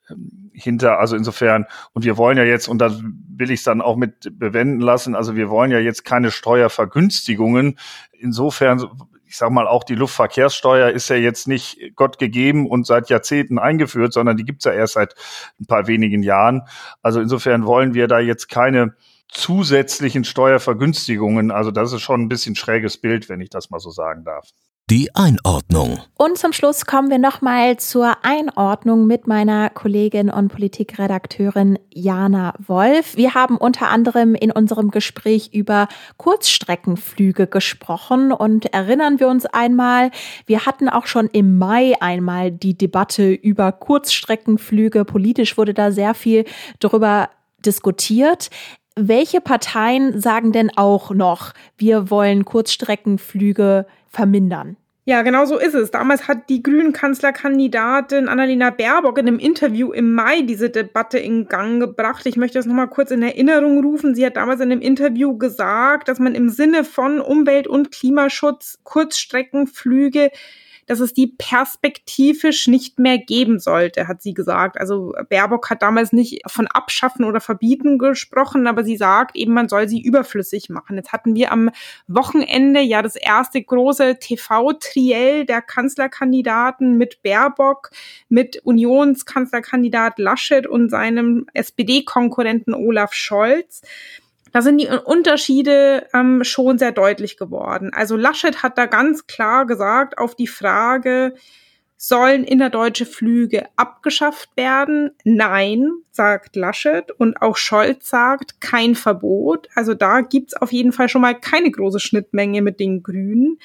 Ähm, 0.10 0.46
hinter. 0.54 1.00
Also 1.00 1.16
insofern, 1.16 1.66
und 1.94 2.06
wir 2.06 2.18
wollen 2.18 2.38
ja 2.38 2.44
jetzt, 2.44 2.68
und 2.68 2.80
da 2.80 2.92
will 2.92 3.52
ich 3.52 3.60
es 3.60 3.64
dann 3.64 3.82
auch 3.82 3.98
mit 3.98 4.40
bewenden 4.40 4.80
lassen, 4.80 5.16
also 5.16 5.36
wir 5.36 5.50
wollen 5.50 5.72
ja 5.72 5.80
jetzt 5.80 6.06
keine 6.06 6.32
Steuervergünstigungen. 6.32 7.78
Insofern, 8.12 8.84
ich 9.26 9.38
sag 9.38 9.52
mal, 9.52 9.68
auch 9.68 9.84
die 9.84 9.96
Luftverkehrssteuer 9.96 10.92
ist 10.92 11.10
ja 11.10 11.18
jetzt 11.18 11.48
nicht 11.48 11.78
Gott 11.96 12.20
gegeben 12.20 12.70
und 12.70 12.88
seit 12.88 13.10
Jahrzehnten 13.10 13.60
eingeführt, 13.60 14.14
sondern 14.14 14.38
die 14.38 14.46
gibt's 14.46 14.66
ja 14.66 14.72
erst 14.72 14.94
seit 14.94 15.16
ein 15.60 15.66
paar 15.66 15.88
wenigen 15.88 16.24
Jahren. 16.24 16.62
Also 17.02 17.20
insofern 17.20 17.66
wollen 17.66 17.94
wir 17.94 18.08
da 18.08 18.20
jetzt 18.20 18.48
keine 18.48 18.96
zusätzlichen 19.30 20.24
Steuervergünstigungen. 20.24 21.52
Also 21.52 21.72
das 21.72 21.94
ist 21.94 22.02
schon 22.02 22.22
ein 22.22 22.30
bisschen 22.30 22.56
schräges 22.56 22.98
Bild, 22.98 23.30
wenn 23.30 23.42
ich 23.42 23.50
das 23.50 23.70
mal 23.70 23.80
so 23.80 23.90
sagen 23.90 24.24
darf. 24.24 24.50
Die 24.92 25.10
Einordnung. 25.16 26.00
Und 26.16 26.38
zum 26.38 26.54
Schluss 26.54 26.86
kommen 26.86 27.10
wir 27.10 27.18
nochmal 27.18 27.78
zur 27.78 28.24
Einordnung 28.24 29.08
mit 29.08 29.26
meiner 29.26 29.72
Kollegin 29.72 30.30
und 30.30 30.50
Politikredakteurin 30.50 31.80
Jana 31.90 32.54
Wolf. 32.60 33.18
Wir 33.18 33.34
haben 33.34 33.58
unter 33.58 33.90
anderem 33.90 34.36
in 34.36 34.52
unserem 34.52 34.92
Gespräch 34.92 35.50
über 35.52 35.88
Kurzstreckenflüge 36.18 37.48
gesprochen 37.48 38.32
und 38.32 38.72
erinnern 38.76 39.20
wir 39.20 39.28
uns 39.28 39.48
einmal, 39.48 40.12
wir 40.46 40.68
hatten 40.68 40.88
auch 40.88 41.08
schon 41.08 41.30
im 41.30 41.58
Mai 41.58 41.96
einmal 42.00 42.52
die 42.52 42.78
Debatte 42.78 43.32
über 43.32 43.72
Kurzstreckenflüge. 43.72 45.04
Politisch 45.04 45.58
wurde 45.58 45.74
da 45.74 45.92
sehr 45.92 46.14
viel 46.14 46.46
darüber 46.80 47.32
diskutiert. 47.66 48.52
Welche 48.98 49.42
Parteien 49.42 50.22
sagen 50.22 50.54
denn 50.54 50.72
auch 50.78 51.12
noch, 51.12 51.54
wir 51.78 52.10
wollen 52.10 52.46
Kurzstreckenflüge 52.46 53.86
vermindern? 54.08 54.78
Ja, 55.08 55.22
genau 55.22 55.46
so 55.46 55.60
ist 55.60 55.76
es. 55.76 55.92
Damals 55.92 56.28
hat 56.28 56.50
die 56.50 56.64
grünen 56.64 56.92
Kanzlerkandidatin 56.92 58.28
Annalena 58.28 58.72
Baerbock 58.72 59.20
in 59.20 59.28
einem 59.28 59.38
Interview 59.38 59.92
im 59.92 60.14
Mai 60.14 60.42
diese 60.42 60.72
Debatte 60.72 61.20
in 61.20 61.48
Gang 61.48 61.80
gebracht. 61.80 62.26
Ich 62.26 62.38
möchte 62.38 62.58
das 62.58 62.66
nochmal 62.66 62.88
kurz 62.88 63.12
in 63.12 63.22
Erinnerung 63.22 63.84
rufen. 63.84 64.16
Sie 64.16 64.26
hat 64.26 64.36
damals 64.38 64.62
in 64.62 64.72
einem 64.72 64.82
Interview 64.82 65.38
gesagt, 65.38 66.08
dass 66.08 66.18
man 66.18 66.34
im 66.34 66.50
Sinne 66.50 66.84
von 66.84 67.20
Umwelt- 67.20 67.68
und 67.68 67.92
Klimaschutz 67.92 68.80
Kurzstreckenflüge 68.84 70.32
dass 70.86 71.00
es 71.00 71.14
die 71.14 71.28
perspektivisch 71.28 72.68
nicht 72.68 73.00
mehr 73.00 73.18
geben 73.18 73.60
sollte, 73.60 74.08
hat 74.08 74.22
sie 74.22 74.34
gesagt. 74.34 74.80
Also 74.80 75.14
Baerbock 75.30 75.70
hat 75.70 75.82
damals 75.82 76.14
nicht 76.14 76.42
von 76.48 76.68
Abschaffen 76.68 77.26
oder 77.26 77.42
Verbieten 77.42 77.98
gesprochen, 77.98 78.68
aber 78.68 78.84
sie 78.84 78.98
sagt 78.98 79.36
eben, 79.36 79.54
man 79.54 79.70
soll 79.70 79.88
sie 79.88 80.02
überflüssig 80.02 80.70
machen. 80.70 80.98
Jetzt 80.98 81.12
hatten 81.12 81.36
wir 81.36 81.52
am 81.52 81.72
Wochenende 82.08 82.82
ja 82.82 83.02
das 83.02 83.16
erste 83.16 83.62
große 83.62 84.20
TV-Triell 84.20 85.46
der 85.46 85.62
Kanzlerkandidaten 85.62 86.98
mit 86.98 87.24
Baerbock, 87.24 87.90
mit 88.30 88.58
Unionskanzlerkandidat 88.64 90.20
Laschet 90.20 90.68
und 90.68 90.90
seinem 90.90 91.48
SPD-Konkurrenten 91.54 92.74
Olaf 92.74 93.14
Scholz. 93.14 93.82
Da 94.56 94.62
sind 94.62 94.78
die 94.78 94.88
Unterschiede 94.88 96.08
ähm, 96.14 96.46
schon 96.46 96.78
sehr 96.78 96.94
deutlich 96.94 97.36
geworden. 97.36 97.92
Also 97.94 98.16
Laschet 98.16 98.64
hat 98.64 98.78
da 98.78 98.86
ganz 98.86 99.28
klar 99.28 99.66
gesagt 99.66 100.18
auf 100.18 100.34
die 100.34 100.48
Frage, 100.48 101.34
sollen 101.98 102.46
innerdeutsche 102.46 103.06
Flüge 103.06 103.66
abgeschafft 103.76 104.48
werden? 104.56 105.12
Nein, 105.26 105.92
sagt 106.12 106.56
Laschet. 106.56 107.12
Und 107.12 107.42
auch 107.42 107.58
Scholz 107.58 108.08
sagt, 108.08 108.62
kein 108.62 108.96
Verbot. 108.96 109.68
Also 109.76 109.94
da 109.94 110.22
gibt's 110.22 110.54
auf 110.54 110.72
jeden 110.72 110.94
Fall 110.94 111.10
schon 111.10 111.24
mal 111.24 111.38
keine 111.38 111.70
große 111.70 112.00
Schnittmenge 112.00 112.62
mit 112.62 112.80
den 112.80 113.04
Grünen. 113.04 113.60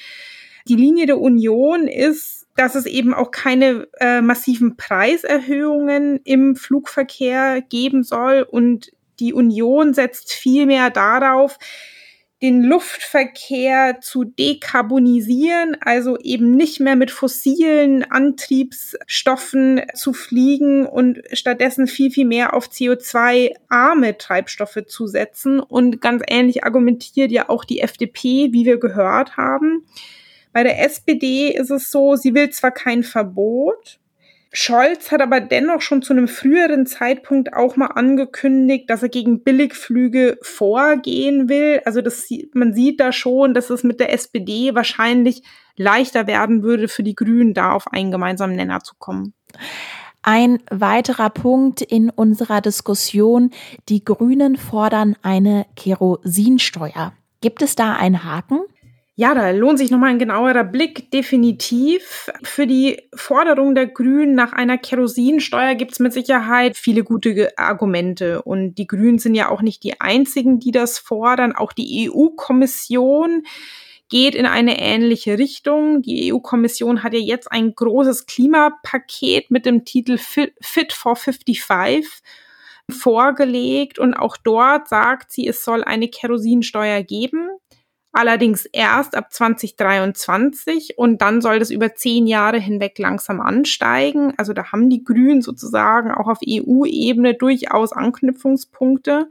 Die 0.67 0.75
Linie 0.75 1.05
der 1.05 1.21
Union 1.21 1.87
ist, 1.87 2.47
dass 2.57 2.75
es 2.75 2.85
eben 2.85 3.13
auch 3.13 3.31
keine 3.31 3.87
äh, 4.01 4.19
massiven 4.19 4.75
Preiserhöhungen 4.75 6.19
im 6.25 6.57
Flugverkehr 6.57 7.61
geben 7.61 8.03
soll 8.03 8.41
und 8.41 8.91
die 9.21 9.33
Union 9.33 9.93
setzt 9.93 10.33
vielmehr 10.33 10.89
darauf, 10.89 11.57
den 12.41 12.63
Luftverkehr 12.63 13.99
zu 14.01 14.23
dekarbonisieren, 14.23 15.77
also 15.79 16.17
eben 16.17 16.55
nicht 16.55 16.79
mehr 16.79 16.95
mit 16.95 17.11
fossilen 17.11 18.03
Antriebsstoffen 18.03 19.83
zu 19.93 20.11
fliegen 20.13 20.87
und 20.87 21.21
stattdessen 21.33 21.85
viel, 21.85 22.09
viel 22.09 22.25
mehr 22.25 22.55
auf 22.55 22.69
CO2-arme 22.69 24.17
Treibstoffe 24.17 24.79
zu 24.87 25.05
setzen. 25.05 25.59
Und 25.59 26.01
ganz 26.01 26.23
ähnlich 26.27 26.63
argumentiert 26.63 27.31
ja 27.31 27.47
auch 27.47 27.63
die 27.63 27.79
FDP, 27.79 28.49
wie 28.51 28.65
wir 28.65 28.79
gehört 28.79 29.37
haben. 29.37 29.85
Bei 30.51 30.63
der 30.63 30.83
SPD 30.83 31.49
ist 31.49 31.69
es 31.69 31.91
so, 31.91 32.15
sie 32.15 32.33
will 32.33 32.49
zwar 32.49 32.71
kein 32.71 33.03
Verbot, 33.03 34.00
Scholz 34.53 35.11
hat 35.11 35.21
aber 35.21 35.39
dennoch 35.39 35.79
schon 35.81 36.01
zu 36.01 36.11
einem 36.11 36.27
früheren 36.27 36.85
Zeitpunkt 36.85 37.53
auch 37.53 37.77
mal 37.77 37.87
angekündigt, 37.87 38.89
dass 38.89 39.01
er 39.01 39.07
gegen 39.07 39.43
Billigflüge 39.43 40.37
vorgehen 40.41 41.47
will. 41.47 41.81
Also 41.85 42.01
das, 42.01 42.27
man 42.53 42.73
sieht 42.73 42.99
da 42.99 43.13
schon, 43.13 43.53
dass 43.53 43.69
es 43.69 43.83
mit 43.83 44.01
der 44.01 44.11
SPD 44.11 44.75
wahrscheinlich 44.75 45.43
leichter 45.77 46.27
werden 46.27 46.63
würde, 46.63 46.89
für 46.89 47.03
die 47.03 47.15
Grünen 47.15 47.53
da 47.53 47.71
auf 47.71 47.87
einen 47.93 48.11
gemeinsamen 48.11 48.57
Nenner 48.57 48.81
zu 48.81 48.95
kommen. 48.97 49.33
Ein 50.21 50.59
weiterer 50.69 51.29
Punkt 51.29 51.81
in 51.81 52.09
unserer 52.09 52.59
Diskussion. 52.59 53.51
Die 53.87 54.03
Grünen 54.03 54.57
fordern 54.57 55.15
eine 55.23 55.65
Kerosinsteuer. 55.77 57.13
Gibt 57.39 57.61
es 57.61 57.75
da 57.75 57.93
einen 57.93 58.23
Haken? 58.25 58.59
Ja, 59.21 59.35
da 59.35 59.51
lohnt 59.51 59.77
sich 59.77 59.91
nochmal 59.91 60.09
ein 60.09 60.17
genauerer 60.17 60.63
Blick. 60.63 61.11
Definitiv. 61.11 62.31
Für 62.41 62.65
die 62.65 63.03
Forderung 63.13 63.75
der 63.75 63.85
Grünen 63.85 64.33
nach 64.33 64.51
einer 64.51 64.79
Kerosinsteuer 64.79 65.75
gibt 65.75 65.91
es 65.91 65.99
mit 65.99 66.11
Sicherheit 66.11 66.75
viele 66.75 67.03
gute 67.03 67.55
Argumente. 67.55 68.41
Und 68.41 68.79
die 68.79 68.87
Grünen 68.87 69.19
sind 69.19 69.35
ja 69.35 69.49
auch 69.49 69.61
nicht 69.61 69.83
die 69.83 70.01
einzigen, 70.01 70.59
die 70.59 70.71
das 70.71 70.97
fordern. 70.97 71.55
Auch 71.55 71.71
die 71.71 72.09
EU-Kommission 72.09 73.43
geht 74.09 74.33
in 74.33 74.47
eine 74.47 74.81
ähnliche 74.81 75.37
Richtung. 75.37 76.01
Die 76.01 76.33
EU-Kommission 76.33 77.03
hat 77.03 77.13
ja 77.13 77.19
jetzt 77.19 77.51
ein 77.51 77.75
großes 77.75 78.25
Klimapaket 78.25 79.51
mit 79.51 79.67
dem 79.67 79.85
Titel 79.85 80.17
Fit 80.17 80.93
for 80.93 81.15
55 81.15 82.07
vorgelegt 82.89 83.99
und 83.99 84.15
auch 84.15 84.35
dort 84.35 84.89
sagt 84.89 85.31
sie, 85.31 85.47
es 85.47 85.63
soll 85.63 85.83
eine 85.83 86.07
Kerosinsteuer 86.07 87.03
geben 87.03 87.51
allerdings 88.11 88.65
erst 88.65 89.15
ab 89.15 89.31
2023 89.31 90.97
und 90.97 91.21
dann 91.21 91.41
soll 91.41 91.59
das 91.59 91.71
über 91.71 91.95
zehn 91.95 92.27
Jahre 92.27 92.59
hinweg 92.59 92.97
langsam 92.99 93.39
ansteigen. 93.39 94.33
Also 94.37 94.53
da 94.53 94.71
haben 94.71 94.89
die 94.89 95.03
Grünen 95.03 95.41
sozusagen 95.41 96.11
auch 96.11 96.27
auf 96.27 96.39
EU-Ebene 96.45 97.35
durchaus 97.35 97.93
Anknüpfungspunkte. 97.93 99.29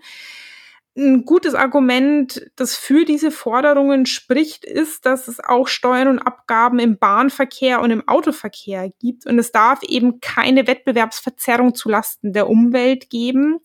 Ein 0.97 1.25
gutes 1.25 1.55
Argument, 1.55 2.51
das 2.57 2.77
für 2.77 3.05
diese 3.05 3.31
Forderungen 3.31 4.07
spricht, 4.07 4.65
ist, 4.65 5.07
dass 5.07 5.29
es 5.29 5.39
auch 5.39 5.69
Steuern 5.69 6.09
und 6.09 6.19
Abgaben 6.19 6.79
im 6.79 6.99
Bahnverkehr 6.99 7.81
und 7.81 7.91
im 7.91 8.09
Autoverkehr 8.09 8.91
gibt 8.99 9.25
und 9.25 9.39
es 9.39 9.53
darf 9.53 9.83
eben 9.85 10.21
keine 10.21 10.67
Wettbewerbsverzerrung 10.67 11.75
zulasten 11.75 12.33
der 12.33 12.49
Umwelt 12.49 13.09
geben. 13.09 13.61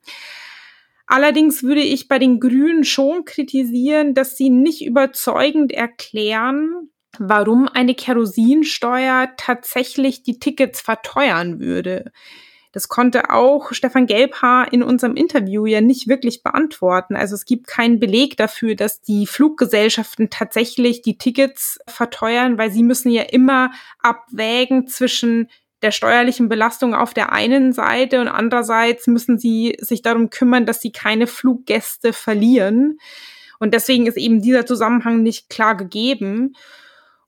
Allerdings 1.08 1.64
würde 1.64 1.82
ich 1.82 2.08
bei 2.08 2.20
den 2.20 2.40
Grünen 2.40 2.84
schon 2.84 3.26
kritisieren, 3.26 4.14
dass 4.14 4.38
sie 4.38 4.50
nicht 4.50 4.84
überzeugend 4.86 5.72
erklären, 5.72 6.90
warum 7.20 7.68
eine 7.68 7.96
Kerosinsteuer 7.96 9.30
tatsächlich 9.38 10.24
die 10.24 10.40
Tickets 10.40 10.82
verteuern 10.82 11.60
würde. 11.60 12.12
Das 12.76 12.90
konnte 12.90 13.30
auch 13.30 13.72
Stefan 13.72 14.06
Gelbhaar 14.06 14.74
in 14.74 14.84
unserem 14.84 15.16
Interview 15.16 15.66
ja 15.66 15.80
nicht 15.80 16.10
wirklich 16.10 16.44
beantworten. 16.44 17.16
Also 17.16 17.34
es 17.34 17.46
gibt 17.46 17.68
keinen 17.68 18.02
Beleg 18.02 18.36
dafür, 18.36 18.76
dass 18.76 19.00
die 19.00 19.28
Fluggesellschaften 19.28 20.30
tatsächlich 20.30 21.02
die 21.02 21.18
Tickets 21.18 21.80
verteuern, 21.88 22.58
weil 22.58 22.72
sie 22.72 22.84
müssen 22.84 23.12
ja 23.12 23.24
immer 23.24 23.72
abwägen 24.00 24.88
zwischen 24.88 25.48
der 25.86 25.92
steuerlichen 25.92 26.50
Belastung 26.50 26.96
auf 26.96 27.14
der 27.14 27.32
einen 27.32 27.72
Seite 27.72 28.20
und 28.20 28.28
andererseits 28.28 29.06
müssen 29.06 29.38
sie 29.38 29.78
sich 29.80 30.02
darum 30.02 30.32
kümmern, 30.32 30.66
dass 30.66 30.82
sie 30.82 30.92
keine 30.92 31.28
Fluggäste 31.28 32.12
verlieren. 32.12 32.98
Und 33.60 33.74
deswegen 33.74 34.08
ist 34.08 34.18
eben 34.18 34.42
dieser 34.42 34.66
Zusammenhang 34.66 35.22
nicht 35.22 35.48
klar 35.50 35.78
gegeben. 35.78 36.56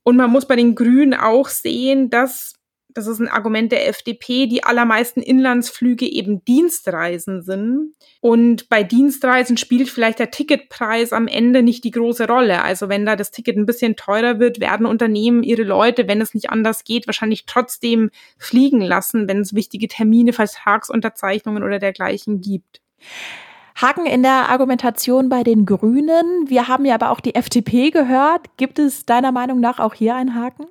Und 0.01 0.17
man 0.17 0.31
muss 0.31 0.47
bei 0.47 0.55
den 0.55 0.73
Grünen 0.73 1.13
auch 1.13 1.49
sehen, 1.49 2.09
dass 2.09 2.56
das 2.97 3.05
ist 3.05 3.19
ein 3.19 3.27
Argument 3.27 3.71
der 3.71 3.87
FDP, 3.87 4.47
die 4.47 4.63
allermeisten 4.63 5.21
Inlandsflüge 5.21 6.07
eben 6.11 6.43
Dienstreisen 6.45 7.43
sind. 7.43 7.93
Und 8.21 8.69
bei 8.69 8.81
Dienstreisen 8.81 9.55
spielt 9.55 9.87
vielleicht 9.87 10.17
der 10.17 10.31
Ticketpreis 10.31 11.13
am 11.13 11.27
Ende 11.27 11.61
nicht 11.61 11.83
die 11.83 11.91
große 11.91 12.27
Rolle. 12.27 12.63
Also 12.63 12.89
wenn 12.89 13.05
da 13.05 13.15
das 13.15 13.29
Ticket 13.29 13.55
ein 13.55 13.67
bisschen 13.67 13.97
teurer 13.97 14.39
wird, 14.39 14.59
werden 14.59 14.87
Unternehmen 14.87 15.43
ihre 15.43 15.61
Leute, 15.61 16.07
wenn 16.07 16.21
es 16.21 16.33
nicht 16.33 16.49
anders 16.49 16.85
geht, 16.85 17.05
wahrscheinlich 17.05 17.45
trotzdem 17.45 18.09
fliegen 18.39 18.81
lassen, 18.81 19.27
wenn 19.27 19.41
es 19.41 19.53
wichtige 19.53 19.87
Termine, 19.87 20.33
Vertragsunterzeichnungen 20.33 21.61
oder 21.61 21.77
dergleichen 21.77 22.41
gibt. 22.41 22.81
Haken 23.75 24.07
in 24.07 24.23
der 24.23 24.49
Argumentation 24.49 25.29
bei 25.29 25.43
den 25.43 25.67
Grünen. 25.67 26.49
Wir 26.49 26.67
haben 26.67 26.83
ja 26.83 26.95
aber 26.95 27.11
auch 27.11 27.19
die 27.19 27.35
FDP 27.35 27.91
gehört. 27.91 28.57
Gibt 28.57 28.79
es 28.79 29.05
deiner 29.05 29.31
Meinung 29.31 29.59
nach 29.59 29.77
auch 29.77 29.93
hier 29.93 30.15
einen 30.15 30.33
Haken? 30.33 30.65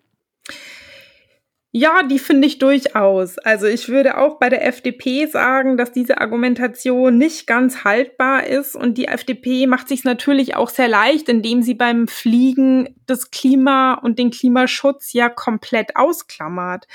Ja, 1.78 2.02
die 2.02 2.18
finde 2.18 2.46
ich 2.46 2.58
durchaus. 2.58 3.36
Also 3.36 3.66
ich 3.66 3.90
würde 3.90 4.16
auch 4.16 4.38
bei 4.38 4.48
der 4.48 4.64
FDP 4.66 5.26
sagen, 5.26 5.76
dass 5.76 5.92
diese 5.92 6.22
Argumentation 6.22 7.18
nicht 7.18 7.46
ganz 7.46 7.84
haltbar 7.84 8.46
ist 8.46 8.74
und 8.74 8.96
die 8.96 9.08
FDP 9.08 9.66
macht 9.66 9.86
sich 9.86 10.02
natürlich 10.02 10.56
auch 10.56 10.70
sehr 10.70 10.88
leicht, 10.88 11.28
indem 11.28 11.60
sie 11.60 11.74
beim 11.74 12.08
Fliegen 12.08 12.96
das 13.06 13.30
Klima 13.30 13.92
und 13.92 14.18
den 14.18 14.30
Klimaschutz 14.30 15.12
ja 15.12 15.28
komplett 15.28 15.96
ausklammert. 15.96 16.88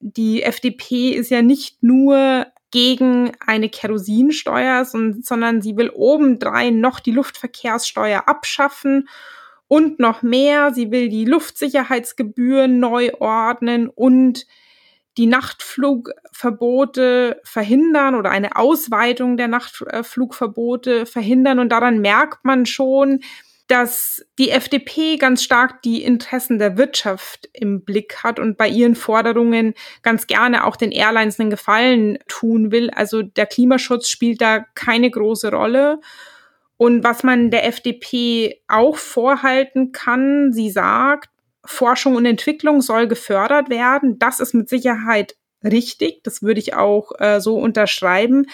Die 0.00 0.42
FDP 0.42 1.10
ist 1.10 1.30
ja 1.30 1.40
nicht 1.40 1.84
nur 1.84 2.48
gegen 2.72 3.30
eine 3.46 3.68
Kerosinsteuer, 3.68 4.84
sondern 4.84 5.62
sie 5.62 5.76
will 5.76 5.90
obendrein 5.90 6.80
noch 6.80 6.98
die 6.98 7.12
Luftverkehrssteuer 7.12 8.24
abschaffen 8.26 9.08
und 9.68 10.00
noch 10.00 10.22
mehr. 10.22 10.74
Sie 10.74 10.90
will 10.90 11.08
die 11.08 11.24
Luftsicherheitsgebühren 11.24 12.80
neu 12.80 13.12
ordnen 13.20 13.88
und 13.88 14.46
die 15.18 15.26
Nachtflugverbote 15.26 17.40
verhindern 17.44 18.14
oder 18.14 18.30
eine 18.30 18.56
Ausweitung 18.56 19.36
der 19.36 19.48
Nachtflugverbote 19.48 21.04
verhindern. 21.06 21.58
Und 21.58 21.70
daran 21.70 22.00
merkt 22.00 22.44
man 22.44 22.66
schon, 22.66 23.20
dass 23.66 24.24
die 24.38 24.50
FDP 24.50 25.18
ganz 25.18 25.42
stark 25.42 25.82
die 25.82 26.02
Interessen 26.02 26.58
der 26.58 26.78
Wirtschaft 26.78 27.50
im 27.52 27.84
Blick 27.84 28.24
hat 28.24 28.38
und 28.38 28.56
bei 28.56 28.66
ihren 28.66 28.94
Forderungen 28.94 29.74
ganz 30.02 30.26
gerne 30.26 30.64
auch 30.64 30.76
den 30.76 30.90
Airlines 30.90 31.38
einen 31.38 31.50
Gefallen 31.50 32.18
tun 32.28 32.72
will. 32.72 32.88
Also 32.90 33.22
der 33.22 33.44
Klimaschutz 33.44 34.08
spielt 34.08 34.40
da 34.40 34.64
keine 34.74 35.10
große 35.10 35.50
Rolle. 35.50 36.00
Und 36.78 37.04
was 37.04 37.22
man 37.22 37.50
der 37.50 37.66
FDP 37.66 38.62
auch 38.68 38.96
vorhalten 38.96 39.92
kann, 39.92 40.52
sie 40.52 40.70
sagt, 40.70 41.28
Forschung 41.64 42.14
und 42.14 42.24
Entwicklung 42.24 42.80
soll 42.80 43.08
gefördert 43.08 43.68
werden. 43.68 44.18
Das 44.18 44.40
ist 44.40 44.54
mit 44.54 44.68
Sicherheit 44.70 45.36
richtig. 45.62 46.22
Das 46.22 46.42
würde 46.42 46.60
ich 46.60 46.74
auch 46.74 47.12
äh, 47.18 47.40
so 47.40 47.56
unterschreiben. 47.56 48.46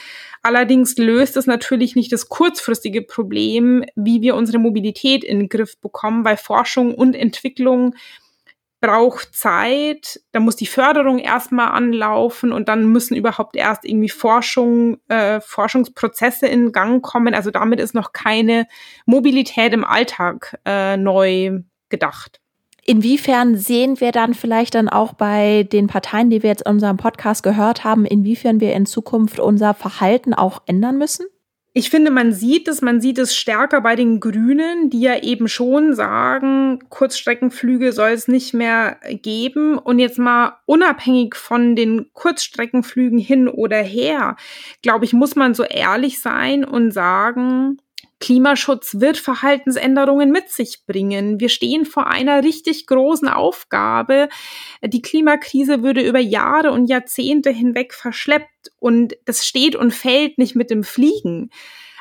Allerdings 0.42 0.96
löst 0.96 1.36
es 1.36 1.46
natürlich 1.46 1.96
nicht 1.96 2.12
das 2.12 2.28
kurzfristige 2.28 3.02
Problem, 3.02 3.84
wie 3.94 4.20
wir 4.20 4.34
unsere 4.34 4.58
Mobilität 4.58 5.22
in 5.22 5.38
den 5.38 5.48
Griff 5.48 5.78
bekommen, 5.78 6.24
weil 6.24 6.36
Forschung 6.36 6.94
und 6.94 7.14
Entwicklung 7.14 7.94
braucht 8.84 9.34
Zeit, 9.34 10.20
da 10.32 10.40
muss 10.40 10.56
die 10.56 10.66
Förderung 10.66 11.18
erstmal 11.18 11.68
anlaufen 11.68 12.52
und 12.52 12.68
dann 12.68 12.86
müssen 12.88 13.16
überhaupt 13.16 13.56
erst 13.56 13.86
irgendwie 13.86 14.10
Forschung, 14.10 14.98
äh, 15.08 15.40
Forschungsprozesse 15.40 16.46
in 16.46 16.70
Gang 16.70 17.02
kommen. 17.02 17.32
Also 17.32 17.50
damit 17.50 17.80
ist 17.80 17.94
noch 17.94 18.12
keine 18.12 18.66
Mobilität 19.06 19.72
im 19.72 19.86
Alltag 19.86 20.58
äh, 20.66 20.98
neu 20.98 21.60
gedacht. 21.88 22.40
Inwiefern 22.84 23.56
sehen 23.56 24.00
wir 24.00 24.12
dann 24.12 24.34
vielleicht 24.34 24.74
dann 24.74 24.90
auch 24.90 25.14
bei 25.14 25.62
den 25.62 25.86
Parteien, 25.86 26.28
die 26.28 26.42
wir 26.42 26.50
jetzt 26.50 26.66
in 26.66 26.72
unserem 26.72 26.98
Podcast 26.98 27.42
gehört 27.42 27.84
haben, 27.84 28.04
inwiefern 28.04 28.60
wir 28.60 28.74
in 28.74 28.84
Zukunft 28.84 29.40
unser 29.40 29.72
Verhalten 29.72 30.34
auch 30.34 30.60
ändern 30.66 30.98
müssen? 30.98 31.24
Ich 31.76 31.90
finde, 31.90 32.12
man 32.12 32.32
sieht 32.32 32.68
es, 32.68 32.82
man 32.82 33.00
sieht 33.00 33.18
es 33.18 33.34
stärker 33.34 33.80
bei 33.80 33.96
den 33.96 34.20
Grünen, 34.20 34.90
die 34.90 35.00
ja 35.00 35.20
eben 35.20 35.48
schon 35.48 35.92
sagen, 35.92 36.78
Kurzstreckenflüge 36.88 37.90
soll 37.90 38.10
es 38.10 38.28
nicht 38.28 38.54
mehr 38.54 39.00
geben. 39.10 39.76
Und 39.76 39.98
jetzt 39.98 40.20
mal 40.20 40.60
unabhängig 40.66 41.34
von 41.34 41.74
den 41.74 42.12
Kurzstreckenflügen 42.12 43.18
hin 43.18 43.48
oder 43.48 43.82
her, 43.82 44.36
glaube 44.82 45.04
ich, 45.04 45.12
muss 45.12 45.34
man 45.34 45.54
so 45.54 45.64
ehrlich 45.64 46.20
sein 46.20 46.64
und 46.64 46.92
sagen, 46.92 47.78
Klimaschutz 48.24 49.00
wird 49.00 49.18
Verhaltensänderungen 49.18 50.30
mit 50.30 50.48
sich 50.48 50.86
bringen. 50.86 51.40
Wir 51.40 51.50
stehen 51.50 51.84
vor 51.84 52.06
einer 52.06 52.42
richtig 52.42 52.86
großen 52.86 53.28
Aufgabe. 53.28 54.30
Die 54.82 55.02
Klimakrise 55.02 55.82
würde 55.82 56.00
über 56.00 56.20
Jahre 56.20 56.72
und 56.72 56.86
Jahrzehnte 56.86 57.50
hinweg 57.50 57.92
verschleppt 57.92 58.70
und 58.78 59.14
das 59.26 59.44
steht 59.44 59.76
und 59.76 59.92
fällt 59.92 60.38
nicht 60.38 60.56
mit 60.56 60.70
dem 60.70 60.84
Fliegen. 60.84 61.50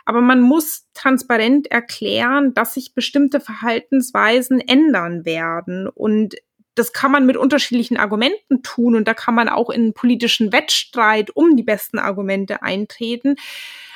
Aber 0.06 0.22
man 0.22 0.40
muss 0.40 0.86
transparent 0.94 1.70
erklären, 1.70 2.54
dass 2.54 2.76
sich 2.76 2.94
bestimmte 2.94 3.42
Verhaltensweisen 3.42 4.62
ändern 4.62 5.26
werden 5.26 5.90
und 5.90 6.36
das 6.76 6.94
kann 6.94 7.12
man 7.12 7.26
mit 7.26 7.36
unterschiedlichen 7.36 7.98
Argumenten 7.98 8.64
tun 8.64 8.96
und 8.96 9.10
da 9.10 9.14
kann 9.14 9.36
man 9.36 9.50
auch 9.50 9.70
in 9.70 9.94
politischen 9.94 10.54
Wettstreit 10.54 11.36
um 11.36 11.58
die 11.58 11.64
besten 11.64 12.00
Argumente 12.00 12.64
eintreten. 12.64 13.36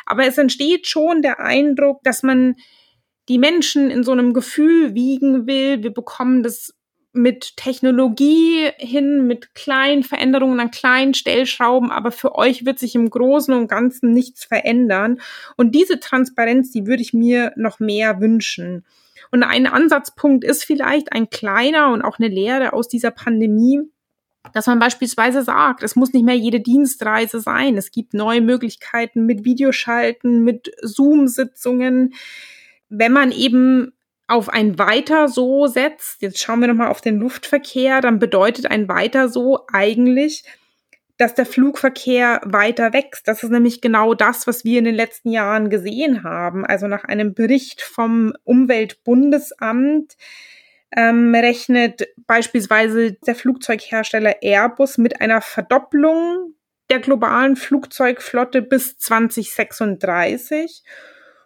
Aber 0.07 0.25
es 0.25 0.37
entsteht 0.37 0.87
schon 0.87 1.21
der 1.21 1.39
Eindruck, 1.41 2.01
dass 2.03 2.23
man 2.23 2.55
die 3.27 3.37
Menschen 3.37 3.91
in 3.91 4.03
so 4.03 4.13
einem 4.13 4.33
Gefühl 4.33 4.95
wiegen 4.95 5.47
will. 5.47 5.83
Wir 5.83 5.93
bekommen 5.93 6.43
das 6.43 6.73
mit 7.11 7.57
Technologie 7.57 8.69
hin, 8.77 9.27
mit 9.27 9.53
kleinen 9.53 10.03
Veränderungen 10.03 10.61
an 10.61 10.71
kleinen 10.71 11.13
Stellschrauben, 11.13 11.91
aber 11.91 12.11
für 12.11 12.35
euch 12.35 12.65
wird 12.65 12.79
sich 12.79 12.95
im 12.95 13.09
Großen 13.09 13.53
und 13.53 13.67
Ganzen 13.67 14.13
nichts 14.13 14.45
verändern. 14.45 15.19
Und 15.57 15.75
diese 15.75 15.99
Transparenz, 15.99 16.71
die 16.71 16.87
würde 16.87 17.01
ich 17.01 17.13
mir 17.13 17.51
noch 17.57 17.79
mehr 17.81 18.21
wünschen. 18.21 18.85
Und 19.29 19.43
ein 19.43 19.67
Ansatzpunkt 19.67 20.45
ist 20.45 20.63
vielleicht 20.63 21.11
ein 21.11 21.29
kleiner 21.29 21.91
und 21.91 22.01
auch 22.01 22.17
eine 22.17 22.29
Lehre 22.29 22.71
aus 22.71 22.87
dieser 22.87 23.11
Pandemie, 23.11 23.81
dass 24.53 24.67
man 24.67 24.79
beispielsweise 24.79 25.43
sagt, 25.43 25.83
es 25.83 25.95
muss 25.95 26.13
nicht 26.13 26.25
mehr 26.25 26.35
jede 26.35 26.59
Dienstreise 26.59 27.39
sein. 27.39 27.77
Es 27.77 27.91
gibt 27.91 28.13
neue 28.13 28.41
Möglichkeiten 28.41 29.25
mit 29.25 29.45
Videoschalten, 29.45 30.43
mit 30.43 30.71
Zoom-Sitzungen. 30.81 32.13
Wenn 32.89 33.13
man 33.13 33.31
eben 33.31 33.93
auf 34.27 34.49
ein 34.49 34.77
Weiter 34.77 35.29
so 35.29 35.67
setzt, 35.67 36.21
jetzt 36.21 36.39
schauen 36.39 36.59
wir 36.59 36.67
nochmal 36.67 36.89
auf 36.89 37.01
den 37.01 37.17
Luftverkehr, 37.17 38.01
dann 38.01 38.19
bedeutet 38.19 38.69
ein 38.69 38.89
Weiter 38.89 39.29
so 39.29 39.65
eigentlich, 39.71 40.43
dass 41.17 41.33
der 41.33 41.45
Flugverkehr 41.45 42.41
weiter 42.43 42.93
wächst. 42.93 43.27
Das 43.27 43.41
ist 43.41 43.49
nämlich 43.49 43.81
genau 43.81 44.13
das, 44.13 44.45
was 44.45 44.63
wir 44.63 44.79
in 44.79 44.85
den 44.85 44.95
letzten 44.95 45.31
Jahren 45.31 45.69
gesehen 45.69 46.23
haben. 46.23 46.65
Also 46.65 46.87
nach 46.87 47.05
einem 47.05 47.33
Bericht 47.33 47.81
vom 47.81 48.33
Umweltbundesamt 48.43 50.15
ähm, 50.95 51.33
rechnet 51.35 52.07
beispielsweise 52.25 53.13
der 53.13 53.35
Flugzeughersteller 53.35 54.41
Airbus 54.41 54.97
mit 54.97 55.21
einer 55.21 55.41
Verdopplung 55.41 56.53
der 56.89 56.99
globalen 56.99 57.55
Flugzeugflotte 57.55 58.61
bis 58.61 58.97
2036. 58.97 60.83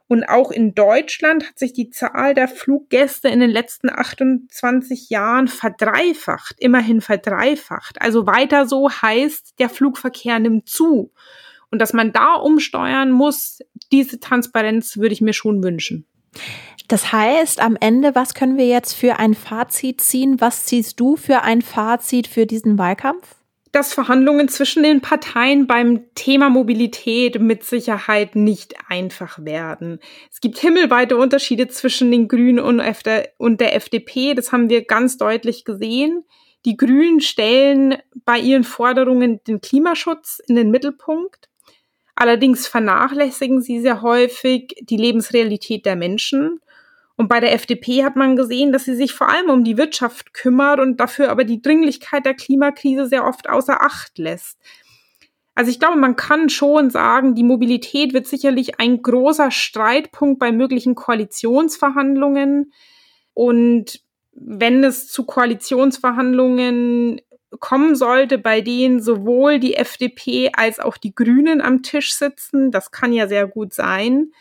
Und 0.08 0.26
auch 0.26 0.52
in 0.52 0.76
Deutschland 0.76 1.48
hat 1.48 1.58
sich 1.58 1.72
die 1.72 1.90
Zahl 1.90 2.34
der 2.34 2.50
Fluggäste 2.50 3.30
in 3.30 3.40
den 3.40 3.50
letzten 3.50 3.90
28 3.90 5.10
Jahren 5.10 5.48
verdreifacht, 5.48 6.56
immerhin 6.60 7.00
verdreifacht. 7.00 8.02
Also 8.02 8.28
weiter 8.28 8.68
so 8.68 8.90
heißt, 8.90 9.58
der 9.60 9.70
Flugverkehr 9.70 10.40
nimmt 10.40 10.68
zu. 10.68 11.14
Und 11.72 11.80
dass 11.80 11.94
man 11.94 12.12
da 12.12 12.36
umsteuern 12.36 13.12
muss, 13.12 13.60
diese 13.94 14.20
Transparenz 14.20 14.98
würde 14.98 15.14
ich 15.14 15.22
mir 15.22 15.34
schon 15.34 15.64
wünschen. 15.64 16.06
Das 16.88 17.14
heißt, 17.14 17.62
am 17.62 17.78
Ende, 17.80 18.16
was 18.16 18.34
können 18.34 18.58
wir 18.58 18.68
jetzt 18.68 18.94
für 18.94 19.18
ein 19.18 19.34
Fazit 19.34 20.02
ziehen? 20.02 20.42
Was 20.42 20.66
ziehst 20.66 21.00
du 21.00 21.16
für 21.16 21.42
ein 21.42 21.62
Fazit 21.62 22.28
für 22.28 22.46
diesen 22.46 22.78
Wahlkampf? 22.78 23.36
dass 23.72 23.94
Verhandlungen 23.94 24.50
zwischen 24.50 24.84
den 24.84 25.02
Parteien 25.02 25.66
beim 25.66 26.14
Thema 26.14 26.50
Mobilität 26.50 27.40
mit 27.40 27.64
Sicherheit 27.64 28.36
nicht 28.36 28.76
einfach 28.90 29.44
werden. 29.46 30.00
Es 30.30 30.42
gibt 30.42 30.58
himmelweite 30.58 31.16
Unterschiede 31.16 31.68
zwischen 31.70 32.12
den 32.12 32.28
Grünen 32.28 32.60
und 32.60 33.62
der 33.62 33.76
FDP. 33.76 34.34
Das 34.34 34.52
haben 34.52 34.70
wir 34.70 34.84
ganz 34.84 35.18
deutlich 35.18 35.64
gesehen. 35.64 36.26
Die 36.66 36.78
Grünen 36.78 37.22
stellen 37.22 37.98
bei 38.26 38.38
ihren 38.38 38.64
Forderungen 38.64 39.42
den 39.46 39.62
Klimaschutz 39.62 40.42
in 40.48 40.56
den 40.56 40.70
Mittelpunkt. 40.70 41.50
Allerdings 42.16 42.68
vernachlässigen 42.68 43.62
sie 43.62 43.82
sehr 43.82 44.02
häufig 44.02 44.76
die 44.82 44.98
Lebensrealität 44.98 45.86
der 45.86 45.96
Menschen 45.96 46.60
und 47.22 47.28
bei 47.28 47.40
der 47.40 47.54
FDP 47.54 48.04
hat 48.04 48.16
man 48.16 48.36
gesehen, 48.36 48.72
dass 48.72 48.86
sie 48.86 48.96
sich 48.96 49.14
vor 49.14 49.30
allem 49.30 49.52
um 49.52 49.64
die 49.64 49.78
Wirtschaft 49.78 50.34
kümmert 50.34 50.80
und 50.80 51.00
dafür 51.00 51.30
aber 51.30 51.44
die 51.44 51.62
Dringlichkeit 51.62 52.26
der 52.26 52.34
Klimakrise 52.34 53.06
sehr 53.06 53.28
oft 53.28 53.48
außer 53.48 53.84
Acht 53.84 54.18
lässt. 54.18 54.58
Also 55.54 55.70
ich 55.70 55.80
glaube, 55.80 55.98
man 56.00 56.16
kann 56.16 56.50
schon 56.50 56.90
sagen, 56.90 57.36
die 57.36 57.44
Mobilität 57.44 58.14
wird 58.14 58.26
sicherlich 58.26 58.80
ein 58.80 59.04
großer 59.04 59.52
Streitpunkt 59.52 60.40
bei 60.40 60.52
möglichen 60.52 60.96
Koalitionsverhandlungen. 60.96 62.74
Und 63.36 64.02
wenn 64.32 64.84
es 64.84 65.08
zu 65.08 65.24
Koalitionsverhandlungen 65.24 67.22
kommen 67.60 67.96
sollte, 67.96 68.38
bei 68.38 68.62
denen 68.62 69.02
sowohl 69.02 69.60
die 69.60 69.76
FDP 69.76 70.52
als 70.54 70.80
auch 70.80 70.98
die 70.98 71.14
Grünen 71.14 71.62
am 71.62 71.84
Tisch 71.84 72.14
sitzen, 72.14 72.72
das 72.72 72.92
kann 72.92 73.14
ja 73.14 73.28
sehr 73.28 73.48
gut 73.48 73.74
sein, 73.74 74.32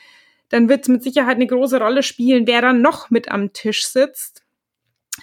dann 0.48 0.68
wird 0.68 0.82
es 0.82 0.88
mit 0.88 1.02
Sicherheit 1.02 1.36
eine 1.36 1.46
große 1.46 1.78
Rolle 1.78 2.02
spielen, 2.02 2.46
wer 2.46 2.60
dann 2.60 2.82
noch 2.82 3.10
mit 3.10 3.30
am 3.30 3.52
Tisch 3.52 3.86
sitzt. 3.86 4.42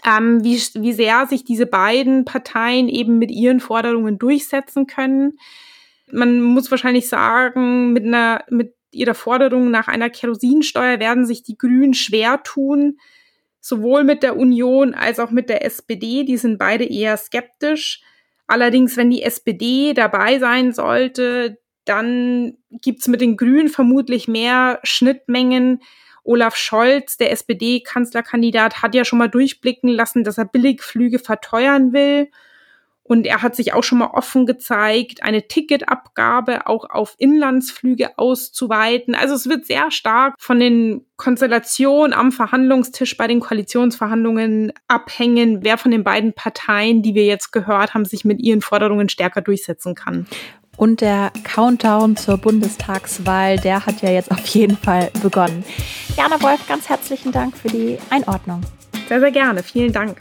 Ähm, 0.05 0.43
wie, 0.43 0.57
wie 0.75 0.93
sehr 0.93 1.25
sich 1.27 1.43
diese 1.43 1.65
beiden 1.65 2.23
Parteien 2.23 2.87
eben 2.87 3.17
mit 3.17 3.31
ihren 3.31 3.59
Forderungen 3.59 4.19
durchsetzen 4.19 4.85
können. 4.85 5.39
Man 6.11 6.41
muss 6.41 6.69
wahrscheinlich 6.69 7.09
sagen, 7.09 7.93
mit 7.93 8.03
einer, 8.03 8.43
mit 8.49 8.75
ihrer 8.91 9.15
Forderung 9.15 9.71
nach 9.71 9.87
einer 9.87 10.09
Kerosinsteuer 10.09 10.99
werden 10.99 11.25
sich 11.25 11.41
die 11.41 11.57
Grünen 11.57 11.93
schwer 11.93 12.43
tun, 12.43 12.99
sowohl 13.59 14.03
mit 14.03 14.23
der 14.23 14.37
Union 14.37 14.93
als 14.93 15.19
auch 15.19 15.31
mit 15.31 15.49
der 15.49 15.65
SPD. 15.65 16.23
Die 16.23 16.37
sind 16.37 16.57
beide 16.57 16.85
eher 16.85 17.17
skeptisch. 17.17 18.01
Allerdings, 18.47 18.95
wenn 18.97 19.09
die 19.09 19.23
SPD 19.23 19.93
dabei 19.93 20.39
sein 20.39 20.71
sollte, 20.71 21.57
dann 21.85 22.57
gibt's 22.69 23.07
mit 23.07 23.21
den 23.21 23.37
Grünen 23.37 23.69
vermutlich 23.69 24.27
mehr 24.27 24.79
Schnittmengen. 24.83 25.81
Olaf 26.23 26.55
Scholz, 26.57 27.17
der 27.17 27.31
SPD-Kanzlerkandidat, 27.31 28.81
hat 28.81 28.95
ja 28.95 29.05
schon 29.05 29.19
mal 29.19 29.29
durchblicken 29.29 29.89
lassen, 29.89 30.23
dass 30.23 30.37
er 30.37 30.45
Billigflüge 30.45 31.19
verteuern 31.19 31.93
will. 31.93 32.29
Und 33.07 33.25
er 33.25 33.41
hat 33.41 33.55
sich 33.55 33.73
auch 33.73 33.83
schon 33.83 33.99
mal 33.99 34.11
offen 34.13 34.45
gezeigt, 34.45 35.23
eine 35.23 35.47
Ticketabgabe 35.47 36.67
auch 36.67 36.89
auf 36.89 37.15
Inlandsflüge 37.17 38.17
auszuweiten. 38.17 39.15
Also 39.15 39.33
es 39.33 39.47
wird 39.47 39.65
sehr 39.65 39.91
stark 39.91 40.35
von 40.37 40.59
den 40.59 41.05
Konstellationen 41.15 42.13
am 42.13 42.31
Verhandlungstisch 42.31 43.17
bei 43.17 43.27
den 43.27 43.39
Koalitionsverhandlungen 43.39 44.73
abhängen, 44.87 45.59
wer 45.63 45.77
von 45.77 45.91
den 45.91 46.03
beiden 46.03 46.33
Parteien, 46.33 47.01
die 47.01 47.15
wir 47.15 47.25
jetzt 47.25 47.51
gehört 47.51 47.93
haben, 47.93 48.05
sich 48.05 48.25
mit 48.25 48.41
ihren 48.41 48.61
Forderungen 48.61 49.09
stärker 49.09 49.41
durchsetzen 49.41 49.95
kann. 49.95 50.27
Und 50.75 51.01
der 51.01 51.31
Countdown 51.43 52.17
zur 52.17 52.37
Bundestagswahl, 52.37 53.57
der 53.57 53.85
hat 53.85 54.03
ja 54.03 54.11
jetzt 54.11 54.29
auf 54.29 54.45
jeden 54.47 54.77
Fall 54.77 55.09
begonnen. 55.23 55.65
Jana 56.15 56.39
Wolf, 56.41 56.67
ganz 56.67 56.87
herzlichen 56.87 57.31
Dank 57.31 57.57
für 57.57 57.69
die 57.69 57.97
Einordnung. 58.11 58.61
Sehr, 59.07 59.19
sehr 59.19 59.31
gerne. 59.31 59.63
Vielen 59.63 59.91
Dank. 59.91 60.17